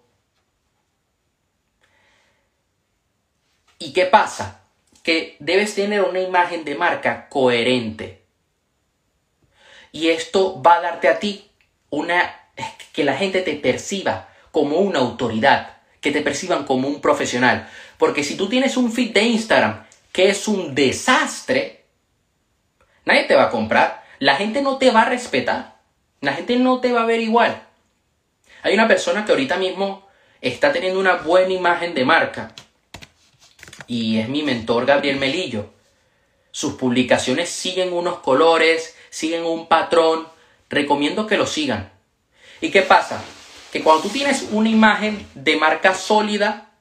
¿Y 3.80 3.92
qué 3.94 4.06
pasa? 4.06 4.64
Que 5.06 5.38
debes 5.39 5.76
tener 5.76 6.02
una 6.02 6.20
imagen 6.20 6.65
de 6.65 6.74
marca 6.74 7.30
coherente. 7.30 8.24
Y 9.91 10.10
esto 10.10 10.62
va 10.62 10.78
a 10.78 10.82
darte 10.82 11.08
a 11.08 11.20
ti 11.20 11.50
una 11.91 12.50
que 12.91 13.04
la 13.04 13.15
gente 13.15 13.41
te 13.41 13.54
perciba 13.56 14.30
como 14.52 14.78
una 14.78 15.00
autoridad, 15.00 15.78
que 16.02 16.12
te 16.12 16.22
perciban 16.22 16.65
como 16.65 16.88
un 16.88 17.02
profesional. 17.02 17.70
Porque 17.98 18.24
si 18.24 18.36
tú 18.36 18.50
tienes 18.50 18.78
un 18.78 18.91
feed 18.91 19.13
de 19.13 19.22
Instagram 19.22 19.86
que 20.12 20.30
es 20.30 20.48
un 20.48 20.74
desastre, 20.74 21.86
nadie 23.06 23.26
te 23.26 23.36
va 23.36 23.44
a 23.44 23.52
comprar. 23.52 24.04
La 24.18 24.38
gente 24.38 24.63
no 24.63 24.78
te 24.78 24.89
va 24.89 25.04
a 25.04 25.10
respetar. 25.10 25.76
La 26.22 26.34
gente 26.34 26.56
no 26.56 26.80
te 26.80 26.91
va 26.91 27.04
a 27.04 27.06
ver 27.06 27.20
igual. 27.20 27.62
Hay 28.63 28.74
una 28.74 28.88
persona 28.88 29.24
que 29.24 29.34
ahorita 29.34 29.58
mismo 29.58 30.08
está 30.41 30.72
teniendo 30.74 31.00
una 31.00 31.18
buena 31.18 31.54
imagen 31.54 31.94
de 31.94 32.06
marca 32.06 32.56
y 33.88 34.19
es 34.19 34.30
mi 34.30 34.43
mentor 34.43 34.86
Gabriel 34.86 35.17
Melillo. 35.17 35.69
Sus 36.52 36.74
publicaciones 36.74 37.50
siguen 37.50 37.93
unos 37.93 38.19
colores, 38.19 38.95
siguen 39.10 39.45
un 39.45 39.67
patrón. 39.67 40.28
Recomiendo 40.69 41.28
que 41.28 41.38
lo 41.38 41.45
sigan. 41.45 41.91
¿Y 42.62 42.71
qué 42.71 42.82
pasa? 42.82 43.21
Que 43.71 43.84
cuando 43.84 44.04
tú 44.04 44.10
tienes 44.10 44.48
una 44.52 44.69
imagen 44.69 45.28
de 45.36 45.58
marca 45.58 45.93
sólida, 45.93 46.71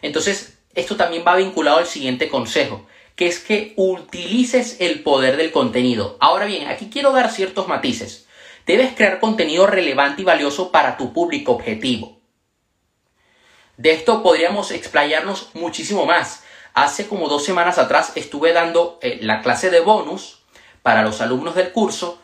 entonces 0.00 0.58
esto 0.74 0.96
también 0.96 1.24
va 1.26 1.36
vinculado 1.36 1.78
al 1.78 1.86
siguiente 1.86 2.28
consejo, 2.28 2.86
que 3.16 3.26
es 3.26 3.40
que 3.40 3.72
utilices 3.76 4.76
el 4.80 5.02
poder 5.02 5.36
del 5.36 5.50
contenido. 5.50 6.16
Ahora 6.20 6.46
bien, 6.46 6.68
aquí 6.68 6.88
quiero 6.90 7.12
dar 7.12 7.32
ciertos 7.32 7.66
matices. 7.66 8.26
Debes 8.66 8.94
crear 8.94 9.20
contenido 9.20 9.66
relevante 9.66 10.22
y 10.22 10.24
valioso 10.24 10.70
para 10.70 10.96
tu 10.96 11.12
público 11.12 11.52
objetivo. 11.52 12.20
De 13.76 13.92
esto 13.92 14.22
podríamos 14.22 14.70
explayarnos 14.70 15.50
muchísimo 15.54 16.06
más. 16.06 16.42
Hace 16.76 17.08
como 17.08 17.30
dos 17.30 17.42
semanas 17.42 17.78
atrás 17.78 18.12
estuve 18.16 18.52
dando 18.52 18.98
eh, 19.00 19.18
la 19.22 19.40
clase 19.40 19.70
de 19.70 19.80
bonus 19.80 20.42
para 20.82 21.00
los 21.00 21.22
alumnos 21.22 21.54
del 21.54 21.72
curso. 21.72 22.20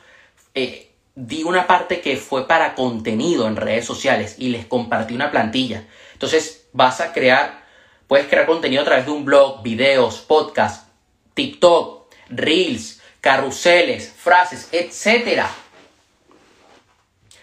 Eh, 0.54 0.92
di 1.14 1.42
una 1.42 1.66
parte 1.66 2.02
que 2.02 2.18
fue 2.18 2.46
para 2.46 2.74
contenido 2.74 3.46
en 3.48 3.56
redes 3.56 3.86
sociales 3.86 4.34
y 4.36 4.50
les 4.50 4.66
compartí 4.66 5.14
una 5.14 5.30
plantilla. 5.30 5.88
Entonces 6.12 6.68
vas 6.74 7.00
a 7.00 7.14
crear, 7.14 7.64
puedes 8.06 8.26
crear 8.26 8.44
contenido 8.44 8.82
a 8.82 8.84
través 8.84 9.06
de 9.06 9.12
un 9.12 9.24
blog, 9.24 9.62
videos, 9.62 10.18
podcast, 10.18 10.86
TikTok, 11.32 12.12
reels, 12.28 13.00
carruseles, 13.22 14.12
frases, 14.12 14.68
etc. 14.72 15.46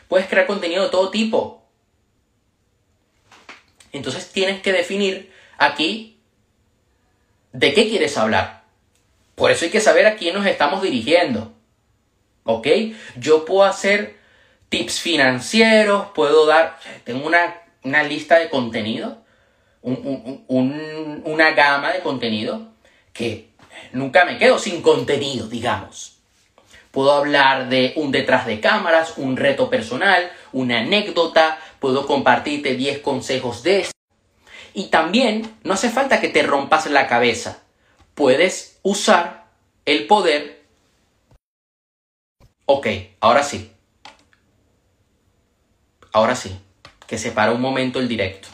Puedes 0.08 0.28
crear 0.28 0.46
contenido 0.46 0.84
de 0.84 0.90
todo 0.92 1.10
tipo. 1.10 1.64
Entonces 3.92 4.32
tienes 4.32 4.62
que 4.62 4.72
definir 4.72 5.34
aquí 5.58 6.19
¿De 7.52 7.74
qué 7.74 7.90
quieres 7.90 8.18
hablar? 8.18 8.64
Por 9.36 9.52
eso 9.52 9.66
hay 9.66 9.72
que 9.72 9.82
saber 9.82 10.06
a 10.06 10.16
quién 10.16 10.36
nos 10.36 10.46
estamos 10.46 10.82
dirigiendo. 10.82 11.54
¿Ok? 12.44 12.68
Yo 13.18 13.46
puedo 13.46 13.64
hacer 13.64 14.18
tips 14.70 15.00
financieros, 15.00 16.08
puedo 16.14 16.46
dar, 16.46 16.78
tengo 17.04 17.26
una, 17.26 18.04
lista 18.04 18.38
de 18.38 18.50
contenido, 18.50 19.20
una 19.82 21.52
gama 21.52 21.92
de 21.94 22.02
contenido 22.02 22.68
que 23.14 23.50
nunca 23.94 24.26
me 24.26 24.38
quedo 24.38 24.60
sin 24.60 24.82
contenido, 24.82 25.48
digamos. 25.48 26.18
Puedo 26.92 27.12
hablar 27.12 27.70
de 27.70 27.94
un 27.96 28.12
detrás 28.12 28.46
de 28.46 28.60
cámaras, 28.60 29.18
un 29.18 29.38
reto 29.38 29.70
personal, 29.70 30.32
una 30.52 30.80
anécdota, 30.80 31.60
puedo 31.80 32.06
compartirte 32.06 32.76
10 32.76 33.00
consejos 33.00 33.64
de 33.64 33.86
y 34.74 34.90
también 34.90 35.58
no 35.64 35.74
hace 35.74 35.90
falta 35.90 36.22
que 36.22 36.30
te 36.30 36.44
rompas 36.44 36.90
la 36.90 37.08
cabeza. 37.08 37.60
Puedes 38.16 38.80
usar 38.84 39.46
el 39.86 40.08
poder. 40.08 40.64
Ok, 42.66 42.88
ahora 43.20 43.44
sí. 43.44 43.72
Ahora 46.12 46.36
sí. 46.36 46.60
Que 47.08 47.18
se 47.18 47.32
para 47.32 47.52
un 47.52 47.62
momento 47.62 48.00
el 48.00 48.08
directo. 48.08 48.48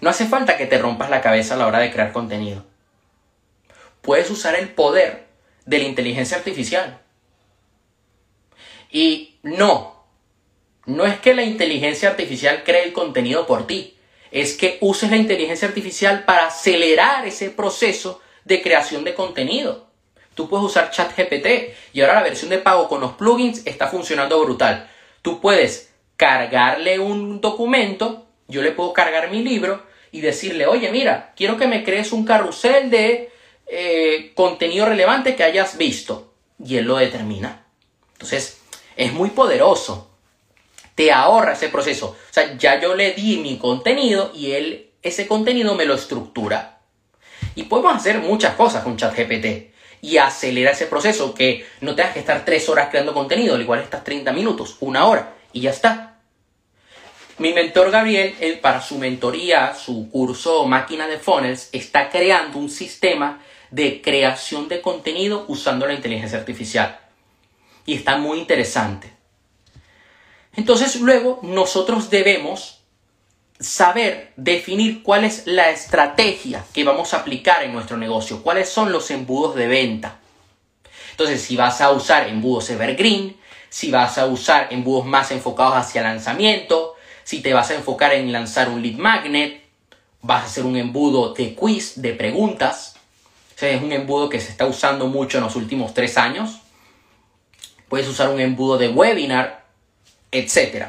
No 0.00 0.10
hace 0.10 0.26
falta 0.26 0.56
que 0.56 0.66
te 0.66 0.78
rompas 0.78 1.10
la 1.10 1.20
cabeza 1.20 1.54
a 1.54 1.56
la 1.56 1.66
hora 1.66 1.78
de 1.78 1.92
crear 1.92 2.12
contenido. 2.12 2.64
Puedes 4.02 4.30
usar 4.30 4.54
el 4.54 4.68
poder 4.68 5.26
de 5.64 5.78
la 5.78 5.84
inteligencia 5.84 6.36
artificial. 6.36 7.00
Y 8.90 9.38
no, 9.42 10.04
no 10.86 11.06
es 11.06 11.18
que 11.18 11.34
la 11.34 11.42
inteligencia 11.42 12.10
artificial 12.10 12.62
cree 12.64 12.84
el 12.84 12.92
contenido 12.92 13.46
por 13.46 13.66
ti, 13.66 13.95
es 14.40 14.54
que 14.54 14.76
uses 14.82 15.10
la 15.10 15.16
inteligencia 15.16 15.66
artificial 15.66 16.24
para 16.24 16.48
acelerar 16.48 17.26
ese 17.26 17.48
proceso 17.48 18.20
de 18.44 18.60
creación 18.60 19.02
de 19.02 19.14
contenido. 19.14 19.86
Tú 20.34 20.50
puedes 20.50 20.66
usar 20.66 20.90
ChatGPT 20.90 21.74
y 21.94 22.02
ahora 22.02 22.16
la 22.16 22.22
versión 22.22 22.50
de 22.50 22.58
pago 22.58 22.86
con 22.86 23.00
los 23.00 23.12
plugins 23.12 23.66
está 23.66 23.88
funcionando 23.88 24.38
brutal. 24.44 24.90
Tú 25.22 25.40
puedes 25.40 25.90
cargarle 26.18 26.98
un 26.98 27.40
documento, 27.40 28.26
yo 28.46 28.60
le 28.60 28.72
puedo 28.72 28.92
cargar 28.92 29.30
mi 29.30 29.42
libro 29.42 29.82
y 30.12 30.20
decirle, 30.20 30.66
oye, 30.66 30.92
mira, 30.92 31.32
quiero 31.34 31.56
que 31.56 31.66
me 31.66 31.82
crees 31.82 32.12
un 32.12 32.26
carrusel 32.26 32.90
de 32.90 33.30
eh, 33.66 34.32
contenido 34.34 34.84
relevante 34.84 35.34
que 35.34 35.44
hayas 35.44 35.78
visto. 35.78 36.34
Y 36.62 36.76
él 36.76 36.84
lo 36.84 36.96
determina. 36.96 37.64
Entonces, 38.12 38.60
es 38.96 39.14
muy 39.14 39.30
poderoso. 39.30 40.05
Te 40.96 41.12
ahorra 41.12 41.52
ese 41.52 41.68
proceso. 41.68 42.16
O 42.28 42.32
sea, 42.32 42.56
ya 42.56 42.80
yo 42.80 42.96
le 42.96 43.12
di 43.12 43.36
mi 43.36 43.58
contenido 43.58 44.32
y 44.34 44.50
él 44.52 44.90
ese 45.02 45.28
contenido 45.28 45.76
me 45.76 45.84
lo 45.84 45.94
estructura. 45.94 46.80
Y 47.54 47.64
podemos 47.64 47.94
hacer 47.94 48.18
muchas 48.18 48.54
cosas 48.54 48.82
con 48.82 48.96
ChatGPT 48.96 49.76
y 50.02 50.18
acelera 50.18 50.72
ese 50.72 50.86
proceso, 50.86 51.34
que 51.34 51.66
no 51.80 51.94
tengas 51.94 52.12
que 52.12 52.20
estar 52.20 52.44
tres 52.44 52.68
horas 52.68 52.88
creando 52.90 53.14
contenido, 53.14 53.54
al 53.54 53.62
igual 53.62 53.80
estás 53.80 54.04
30 54.04 54.32
minutos, 54.32 54.76
una 54.80 55.06
hora 55.06 55.34
y 55.52 55.60
ya 55.60 55.70
está. 55.70 56.18
Mi 57.38 57.52
mentor 57.52 57.90
Gabriel, 57.90 58.34
él, 58.40 58.60
para 58.60 58.80
su 58.80 58.98
mentoría, 58.98 59.74
su 59.74 60.10
curso 60.10 60.64
Máquina 60.66 61.06
de 61.06 61.18
Funnels, 61.18 61.68
está 61.72 62.08
creando 62.08 62.58
un 62.58 62.70
sistema 62.70 63.42
de 63.70 64.00
creación 64.00 64.68
de 64.68 64.80
contenido 64.80 65.44
usando 65.48 65.86
la 65.86 65.94
inteligencia 65.94 66.38
artificial. 66.38 66.98
Y 67.84 67.94
está 67.94 68.16
muy 68.16 68.38
interesante. 68.38 69.15
Entonces 70.56 71.00
luego 71.00 71.40
nosotros 71.42 72.10
debemos 72.10 72.80
saber 73.58 74.32
definir 74.36 75.02
cuál 75.02 75.24
es 75.24 75.46
la 75.46 75.70
estrategia 75.70 76.64
que 76.72 76.84
vamos 76.84 77.14
a 77.14 77.18
aplicar 77.18 77.62
en 77.62 77.72
nuestro 77.72 77.96
negocio, 77.96 78.42
cuáles 78.42 78.68
son 78.68 78.92
los 78.92 79.10
embudos 79.10 79.54
de 79.54 79.66
venta. 79.66 80.18
Entonces, 81.10 81.40
si 81.42 81.56
vas 81.56 81.80
a 81.80 81.92
usar 81.92 82.28
embudos 82.28 82.68
evergreen, 82.68 83.36
si 83.70 83.90
vas 83.90 84.18
a 84.18 84.26
usar 84.26 84.68
embudos 84.70 85.06
más 85.06 85.30
enfocados 85.30 85.74
hacia 85.74 86.02
lanzamiento, 86.02 86.94
si 87.24 87.40
te 87.40 87.54
vas 87.54 87.70
a 87.70 87.74
enfocar 87.74 88.12
en 88.12 88.32
lanzar 88.32 88.68
un 88.68 88.82
lead 88.82 88.96
magnet, 88.96 89.62
vas 90.22 90.42
a 90.42 90.46
hacer 90.46 90.64
un 90.64 90.76
embudo 90.76 91.34
de 91.34 91.54
quiz, 91.54 92.00
de 92.00 92.12
preguntas. 92.12 92.96
es 93.60 93.82
un 93.82 93.92
embudo 93.92 94.28
que 94.28 94.40
se 94.40 94.50
está 94.50 94.66
usando 94.66 95.06
mucho 95.06 95.38
en 95.38 95.44
los 95.44 95.56
últimos 95.56 95.94
tres 95.94 96.18
años. 96.18 96.60
Puedes 97.88 98.08
usar 98.08 98.28
un 98.28 98.40
embudo 98.40 98.78
de 98.78 98.88
webinar, 98.88 99.65
etc. 100.30 100.86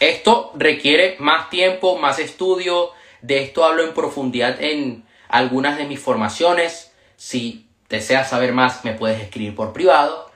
Esto 0.00 0.52
requiere 0.56 1.16
más 1.18 1.50
tiempo, 1.50 1.98
más 1.98 2.18
estudio. 2.18 2.90
De 3.22 3.42
esto 3.42 3.64
hablo 3.64 3.84
en 3.84 3.94
profundidad 3.94 4.60
en 4.60 5.04
algunas 5.28 5.78
de 5.78 5.84
mis 5.84 6.00
formaciones. 6.00 6.92
Si 7.16 7.66
deseas 7.88 8.28
saber 8.28 8.52
más, 8.52 8.84
me 8.84 8.92
puedes 8.92 9.22
escribir 9.22 9.54
por 9.54 9.72
privado. 9.72 10.30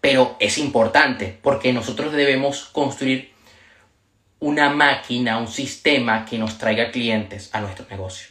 Pero 0.00 0.36
es 0.38 0.58
importante 0.58 1.38
porque 1.42 1.72
nosotros 1.72 2.12
debemos 2.12 2.64
construir 2.66 3.32
una 4.38 4.70
máquina, 4.70 5.38
un 5.38 5.48
sistema 5.48 6.24
que 6.24 6.38
nos 6.38 6.56
traiga 6.56 6.90
clientes 6.90 7.50
a 7.52 7.60
nuestro 7.60 7.86
negocio. 7.90 8.28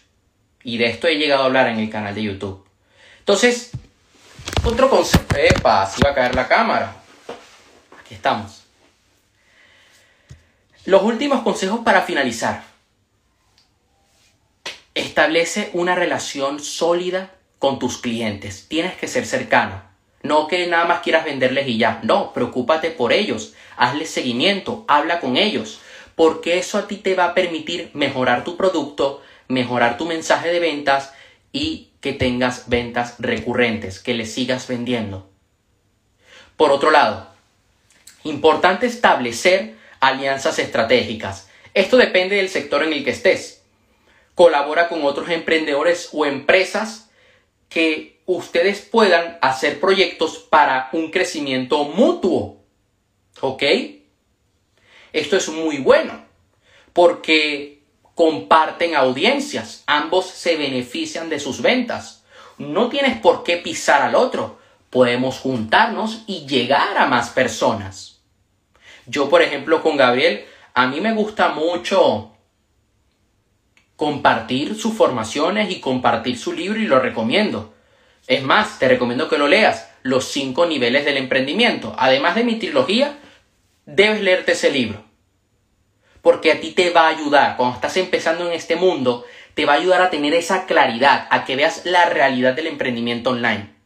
Y 0.63 0.77
de 0.77 0.87
esto 0.87 1.07
he 1.07 1.15
llegado 1.15 1.43
a 1.43 1.45
hablar 1.45 1.67
en 1.67 1.79
el 1.79 1.89
canal 1.89 2.15
de 2.15 2.23
YouTube. 2.23 2.67
Entonces, 3.19 3.71
otro 4.63 4.89
concepto. 4.89 5.35
Epa, 5.37 5.83
así 5.83 6.01
va 6.03 6.11
a 6.11 6.15
caer 6.15 6.35
la 6.35 6.47
cámara. 6.47 6.95
Aquí 7.99 8.15
estamos. 8.15 8.63
Los 10.85 11.03
últimos 11.03 11.41
consejos 11.41 11.81
para 11.83 12.01
finalizar. 12.01 12.63
Establece 14.95 15.69
una 15.73 15.95
relación 15.95 16.59
sólida 16.59 17.31
con 17.59 17.79
tus 17.79 17.97
clientes. 17.97 18.67
Tienes 18.67 18.95
que 18.95 19.07
ser 19.07 19.25
cercano. 19.25 19.83
No 20.23 20.47
que 20.47 20.67
nada 20.67 20.85
más 20.85 21.01
quieras 21.01 21.25
venderles 21.25 21.67
y 21.67 21.77
ya. 21.77 21.99
No, 22.03 22.33
preocúpate 22.33 22.91
por 22.91 23.13
ellos. 23.13 23.53
Hazles 23.77 24.09
seguimiento. 24.09 24.85
Habla 24.87 25.19
con 25.19 25.37
ellos. 25.37 25.79
Porque 26.15 26.57
eso 26.57 26.77
a 26.77 26.87
ti 26.87 26.97
te 26.97 27.15
va 27.15 27.25
a 27.25 27.33
permitir 27.33 27.91
mejorar 27.93 28.43
tu 28.43 28.57
producto, 28.57 29.21
mejorar 29.47 29.97
tu 29.97 30.05
mensaje 30.05 30.49
de 30.49 30.59
ventas 30.59 31.13
y 31.51 31.89
que 32.01 32.13
tengas 32.13 32.69
ventas 32.69 33.15
recurrentes, 33.19 33.99
que 33.99 34.13
le 34.13 34.25
sigas 34.25 34.67
vendiendo. 34.67 35.29
Por 36.57 36.71
otro 36.71 36.91
lado, 36.91 37.27
importante 38.23 38.85
establecer 38.85 39.78
alianzas 39.99 40.59
estratégicas. 40.59 41.49
Esto 41.73 41.97
depende 41.97 42.35
del 42.35 42.49
sector 42.49 42.83
en 42.83 42.93
el 42.93 43.03
que 43.03 43.11
estés. 43.11 43.63
Colabora 44.35 44.87
con 44.87 45.03
otros 45.03 45.29
emprendedores 45.29 46.09
o 46.13 46.25
empresas 46.25 47.09
que 47.67 48.21
ustedes 48.25 48.81
puedan 48.81 49.37
hacer 49.41 49.79
proyectos 49.79 50.37
para 50.37 50.89
un 50.93 51.11
crecimiento 51.11 51.83
mutuo. 51.83 52.63
¿Ok? 53.41 53.63
Esto 55.13 55.37
es 55.37 55.49
muy 55.49 55.77
bueno 55.77 56.25
porque 56.93 57.83
comparten 58.15 58.95
audiencias, 58.95 59.83
ambos 59.87 60.27
se 60.27 60.57
benefician 60.57 61.29
de 61.29 61.39
sus 61.39 61.61
ventas. 61.61 62.23
No 62.57 62.89
tienes 62.89 63.17
por 63.19 63.43
qué 63.43 63.57
pisar 63.57 64.01
al 64.01 64.15
otro, 64.15 64.59
podemos 64.89 65.39
juntarnos 65.39 66.23
y 66.27 66.45
llegar 66.45 66.97
a 66.97 67.05
más 67.05 67.29
personas. 67.29 68.18
Yo, 69.09 69.27
por 69.27 69.41
ejemplo, 69.41 69.81
con 69.81 69.97
Gabriel, 69.97 70.45
a 70.75 70.85
mí 70.85 71.01
me 71.01 71.13
gusta 71.13 71.49
mucho 71.49 72.31
compartir 73.95 74.75
sus 74.75 74.93
formaciones 74.93 75.71
y 75.71 75.79
compartir 75.79 76.37
su 76.37 76.53
libro 76.53 76.79
y 76.79 76.85
lo 76.85 76.99
recomiendo. 76.99 77.73
Es 78.27 78.43
más, 78.43 78.77
te 78.77 78.87
recomiendo 78.87 79.27
que 79.27 79.39
lo 79.39 79.47
leas, 79.47 79.89
Los 80.03 80.25
cinco 80.25 80.67
niveles 80.67 81.05
del 81.05 81.17
emprendimiento. 81.17 81.95
Además 81.97 82.35
de 82.35 82.43
mi 82.43 82.55
trilogía, 82.55 83.17
debes 83.87 84.21
leerte 84.21 84.51
ese 84.51 84.69
libro. 84.69 85.03
Porque 86.21 86.51
a 86.51 86.61
ti 86.61 86.71
te 86.71 86.91
va 86.91 87.07
a 87.07 87.09
ayudar, 87.09 87.57
cuando 87.57 87.75
estás 87.75 87.97
empezando 87.97 88.47
en 88.47 88.53
este 88.53 88.75
mundo, 88.75 89.25
te 89.55 89.65
va 89.65 89.73
a 89.73 89.77
ayudar 89.77 90.03
a 90.03 90.11
tener 90.11 90.35
esa 90.35 90.67
claridad, 90.67 91.27
a 91.31 91.45
que 91.45 91.55
veas 91.55 91.83
la 91.85 92.05
realidad 92.05 92.53
del 92.53 92.67
emprendimiento 92.67 93.31
online. 93.31 93.78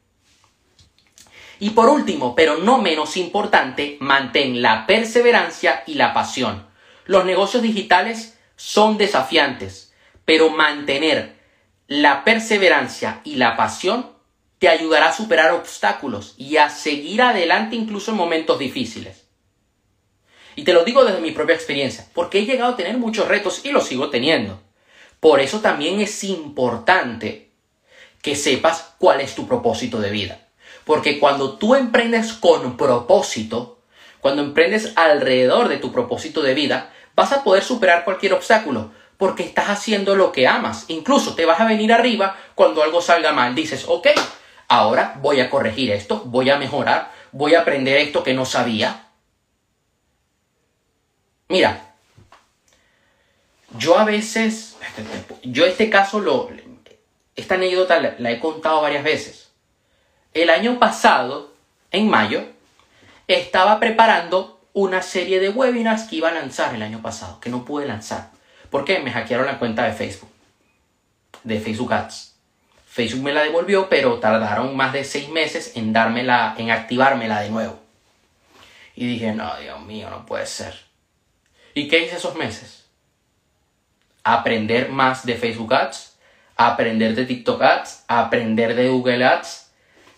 Y 1.59 1.71
por 1.71 1.89
último, 1.89 2.35
pero 2.35 2.57
no 2.57 2.79
menos 2.79 3.17
importante, 3.17 3.97
mantén 3.99 4.61
la 4.61 4.85
perseverancia 4.85 5.83
y 5.87 5.95
la 5.95 6.13
pasión. 6.13 6.67
Los 7.05 7.25
negocios 7.25 7.63
digitales 7.63 8.37
son 8.55 8.97
desafiantes, 8.97 9.93
pero 10.25 10.49
mantener 10.49 11.35
la 11.87 12.23
perseverancia 12.23 13.21
y 13.23 13.35
la 13.35 13.55
pasión 13.55 14.11
te 14.59 14.69
ayudará 14.69 15.09
a 15.09 15.13
superar 15.13 15.51
obstáculos 15.51 16.35
y 16.37 16.57
a 16.57 16.69
seguir 16.69 17.21
adelante 17.21 17.75
incluso 17.75 18.11
en 18.11 18.17
momentos 18.17 18.57
difíciles. 18.59 19.25
Y 20.55 20.63
te 20.63 20.73
lo 20.73 20.83
digo 20.85 21.03
desde 21.03 21.19
mi 21.19 21.31
propia 21.31 21.55
experiencia, 21.55 22.07
porque 22.13 22.39
he 22.39 22.45
llegado 22.45 22.73
a 22.73 22.77
tener 22.77 22.97
muchos 22.97 23.27
retos 23.27 23.65
y 23.65 23.71
los 23.71 23.85
sigo 23.85 24.09
teniendo. 24.09 24.61
Por 25.19 25.39
eso 25.39 25.59
también 25.59 25.99
es 25.99 26.23
importante 26.23 27.51
que 28.21 28.35
sepas 28.35 28.95
cuál 28.97 29.21
es 29.21 29.35
tu 29.35 29.47
propósito 29.47 29.99
de 29.99 30.11
vida. 30.11 30.42
Porque 30.85 31.19
cuando 31.19 31.57
tú 31.57 31.75
emprendes 31.75 32.33
con 32.33 32.75
propósito, 32.75 33.79
cuando 34.19 34.41
emprendes 34.41 34.93
alrededor 34.95 35.69
de 35.69 35.77
tu 35.77 35.91
propósito 35.91 36.41
de 36.41 36.53
vida, 36.53 36.93
vas 37.15 37.31
a 37.31 37.43
poder 37.43 37.63
superar 37.63 38.03
cualquier 38.03 38.33
obstáculo, 38.33 38.91
porque 39.17 39.43
estás 39.43 39.69
haciendo 39.69 40.15
lo 40.15 40.31
que 40.31 40.47
amas. 40.47 40.85
Incluso 40.89 41.35
te 41.35 41.45
vas 41.45 41.59
a 41.59 41.65
venir 41.65 41.93
arriba 41.93 42.37
cuando 42.55 42.83
algo 42.83 43.01
salga 43.01 43.31
mal. 43.31 43.55
Dices, 43.55 43.85
ok, 43.87 44.07
ahora 44.67 45.17
voy 45.21 45.39
a 45.39 45.49
corregir 45.49 45.91
esto, 45.91 46.21
voy 46.25 46.49
a 46.49 46.57
mejorar, 46.57 47.11
voy 47.31 47.55
a 47.55 47.61
aprender 47.61 47.97
esto 47.97 48.23
que 48.23 48.33
no 48.33 48.45
sabía. 48.45 49.07
Mira, 51.47 51.95
yo 53.77 53.97
a 53.97 54.03
veces, 54.03 54.77
yo 55.43 55.65
este 55.65 55.89
caso 55.89 56.19
lo, 56.19 56.49
esta 57.35 57.55
anécdota 57.55 57.99
la 58.17 58.31
he 58.31 58.39
contado 58.39 58.81
varias 58.81 59.03
veces 59.03 59.42
el 60.33 60.49
año 60.49 60.79
pasado, 60.79 61.53
en 61.91 62.09
mayo, 62.09 62.43
estaba 63.27 63.79
preparando 63.79 64.61
una 64.73 65.01
serie 65.01 65.39
de 65.39 65.49
webinars 65.49 66.03
que 66.03 66.17
iba 66.17 66.29
a 66.29 66.33
lanzar 66.33 66.73
el 66.73 66.81
año 66.81 67.01
pasado, 67.01 67.39
que 67.39 67.49
no 67.49 67.65
pude 67.65 67.85
lanzar. 67.85 68.31
¿Por 68.69 68.85
qué? 68.85 68.99
Me 68.99 69.11
hackearon 69.11 69.45
la 69.45 69.59
cuenta 69.59 69.83
de 69.83 69.93
Facebook, 69.93 70.31
de 71.43 71.59
Facebook 71.59 71.93
Ads. 71.93 72.35
Facebook 72.87 73.23
me 73.23 73.33
la 73.33 73.43
devolvió, 73.43 73.89
pero 73.89 74.19
tardaron 74.19 74.75
más 74.75 74.93
de 74.93 75.03
seis 75.03 75.29
meses 75.29 75.73
en 75.75 75.93
dármela, 75.93 76.55
en 76.57 76.71
activármela 76.71 77.41
de 77.41 77.49
nuevo. 77.49 77.79
Y 78.95 79.07
dije, 79.07 79.31
no, 79.33 79.55
Dios 79.57 79.81
mío, 79.81 80.09
no 80.09 80.25
puede 80.25 80.45
ser. 80.45 80.79
¿Y 81.73 81.87
qué 81.87 82.05
hice 82.05 82.17
esos 82.17 82.35
meses? 82.35 82.83
aprender 84.23 84.89
más 84.89 85.25
de 85.25 85.35
Facebook 85.35 85.73
Ads, 85.73 86.17
aprender 86.55 87.15
de 87.15 87.25
TikTok 87.25 87.61
Ads, 87.61 88.05
aprender 88.07 88.75
de 88.75 88.89
Google 88.89 89.25
Ads, 89.25 89.62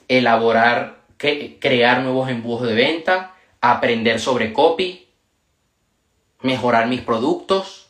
elaborar, 0.08 0.98
crear 1.18 2.02
nuevos 2.02 2.30
embudos 2.30 2.68
de 2.68 2.76
venta, 2.76 3.36
aprender 3.62 4.20
sobre 4.20 4.54
copy, 4.54 5.08
mejorar 6.42 6.88
mis 6.88 7.02
productos, 7.02 7.88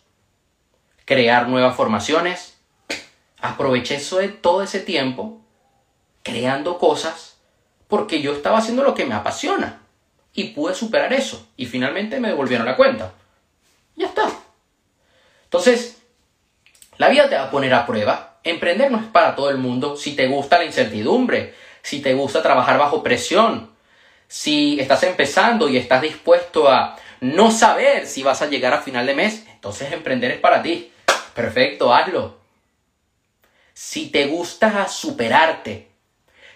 crear 1.06 1.48
nuevas 1.48 1.76
formaciones. 1.76 2.58
Aproveché 3.40 3.96
eso 3.96 4.18
de 4.18 4.30
todo 4.30 4.64
ese 4.64 4.80
tiempo 4.80 5.42
creando 6.24 6.80
cosas 6.80 7.38
porque 7.88 8.22
yo 8.22 8.34
estaba 8.34 8.58
haciendo 8.58 8.84
lo 8.84 8.96
que 8.96 9.06
me 9.06 9.14
apasiona 9.14 9.82
y 10.34 10.46
pude 10.46 10.74
superar 10.74 11.14
eso 11.14 11.48
y 11.56 11.66
finalmente 11.68 12.20
me 12.20 12.30
devolvieron 12.30 12.66
la 12.66 12.76
cuenta. 12.76 13.14
Ya 13.96 14.08
está. 14.08 14.28
Entonces, 15.44 16.02
la 16.98 17.10
vida 17.10 17.30
te 17.30 17.36
va 17.36 17.44
a 17.44 17.52
poner 17.52 17.74
a 17.74 17.86
prueba. 17.86 18.40
Emprender 18.44 18.92
no 18.92 18.98
es 18.98 19.06
para 19.06 19.36
todo 19.36 19.50
el 19.50 19.58
mundo 19.58 19.96
si 19.96 20.16
te 20.16 20.28
gusta 20.28 20.58
la 20.58 20.66
incertidumbre, 20.66 21.54
si 21.86 22.02
te 22.02 22.16
gusta 22.16 22.42
trabajar 22.42 22.80
bajo 22.80 23.04
presión, 23.04 23.70
si 24.28 24.80
estás 24.80 25.04
empezando 25.04 25.70
y 25.70 25.78
estás 25.78 26.02
dispuesto 26.02 26.68
a 26.68 26.98
no 27.22 27.52
saber 27.52 28.08
si 28.08 28.24
vas 28.24 28.42
a 28.42 28.48
llegar 28.48 28.74
a 28.74 28.82
final 28.82 29.06
de 29.06 29.14
mes, 29.14 29.46
entonces 29.54 29.92
emprender 29.92 30.32
es 30.32 30.40
para 30.40 30.64
ti. 30.64 30.92
Perfecto, 31.36 31.94
hazlo. 31.94 32.40
Si 33.76 34.08
te 34.08 34.26
gusta 34.26 34.88
superarte, 34.88 35.90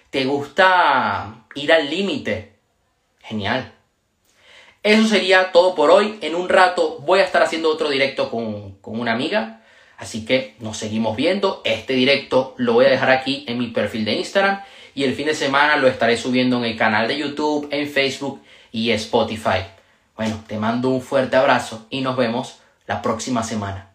te 0.09 0.25
gusta 0.25 1.45
ir 1.53 1.73
al 1.73 1.91
límite, 1.91 2.53
genial. 3.21 3.71
Eso 4.81 5.07
sería 5.07 5.51
todo 5.51 5.75
por 5.75 5.91
hoy. 5.91 6.17
En 6.21 6.33
un 6.33 6.49
rato 6.49 6.97
voy 7.01 7.19
a 7.19 7.23
estar 7.25 7.43
haciendo 7.43 7.69
otro 7.69 7.89
directo 7.89 8.31
con, 8.31 8.79
con 8.79 8.99
una 8.99 9.11
amiga. 9.11 9.61
Así 9.95 10.25
que 10.25 10.55
nos 10.57 10.77
seguimos 10.77 11.15
viendo. 11.15 11.61
Este 11.65 11.93
directo 11.93 12.55
lo 12.57 12.73
voy 12.73 12.85
a 12.85 12.89
dejar 12.89 13.11
aquí 13.11 13.45
en 13.47 13.59
mi 13.59 13.67
perfil 13.67 14.05
de 14.05 14.13
Instagram. 14.13 14.63
Y 14.95 15.03
el 15.03 15.15
fin 15.15 15.27
de 15.27 15.35
semana 15.35 15.77
lo 15.77 15.87
estaré 15.87 16.17
subiendo 16.17 16.57
en 16.57 16.65
el 16.65 16.77
canal 16.77 17.07
de 17.07 17.17
YouTube, 17.17 17.67
en 17.71 17.89
Facebook 17.89 18.41
y 18.71 18.91
Spotify. 18.91 19.65
Bueno, 20.15 20.43
te 20.47 20.57
mando 20.57 20.89
un 20.89 21.01
fuerte 21.01 21.37
abrazo 21.37 21.85
y 21.89 22.01
nos 22.01 22.17
vemos 22.17 22.59
la 22.87 23.01
próxima 23.01 23.43
semana. 23.43 23.88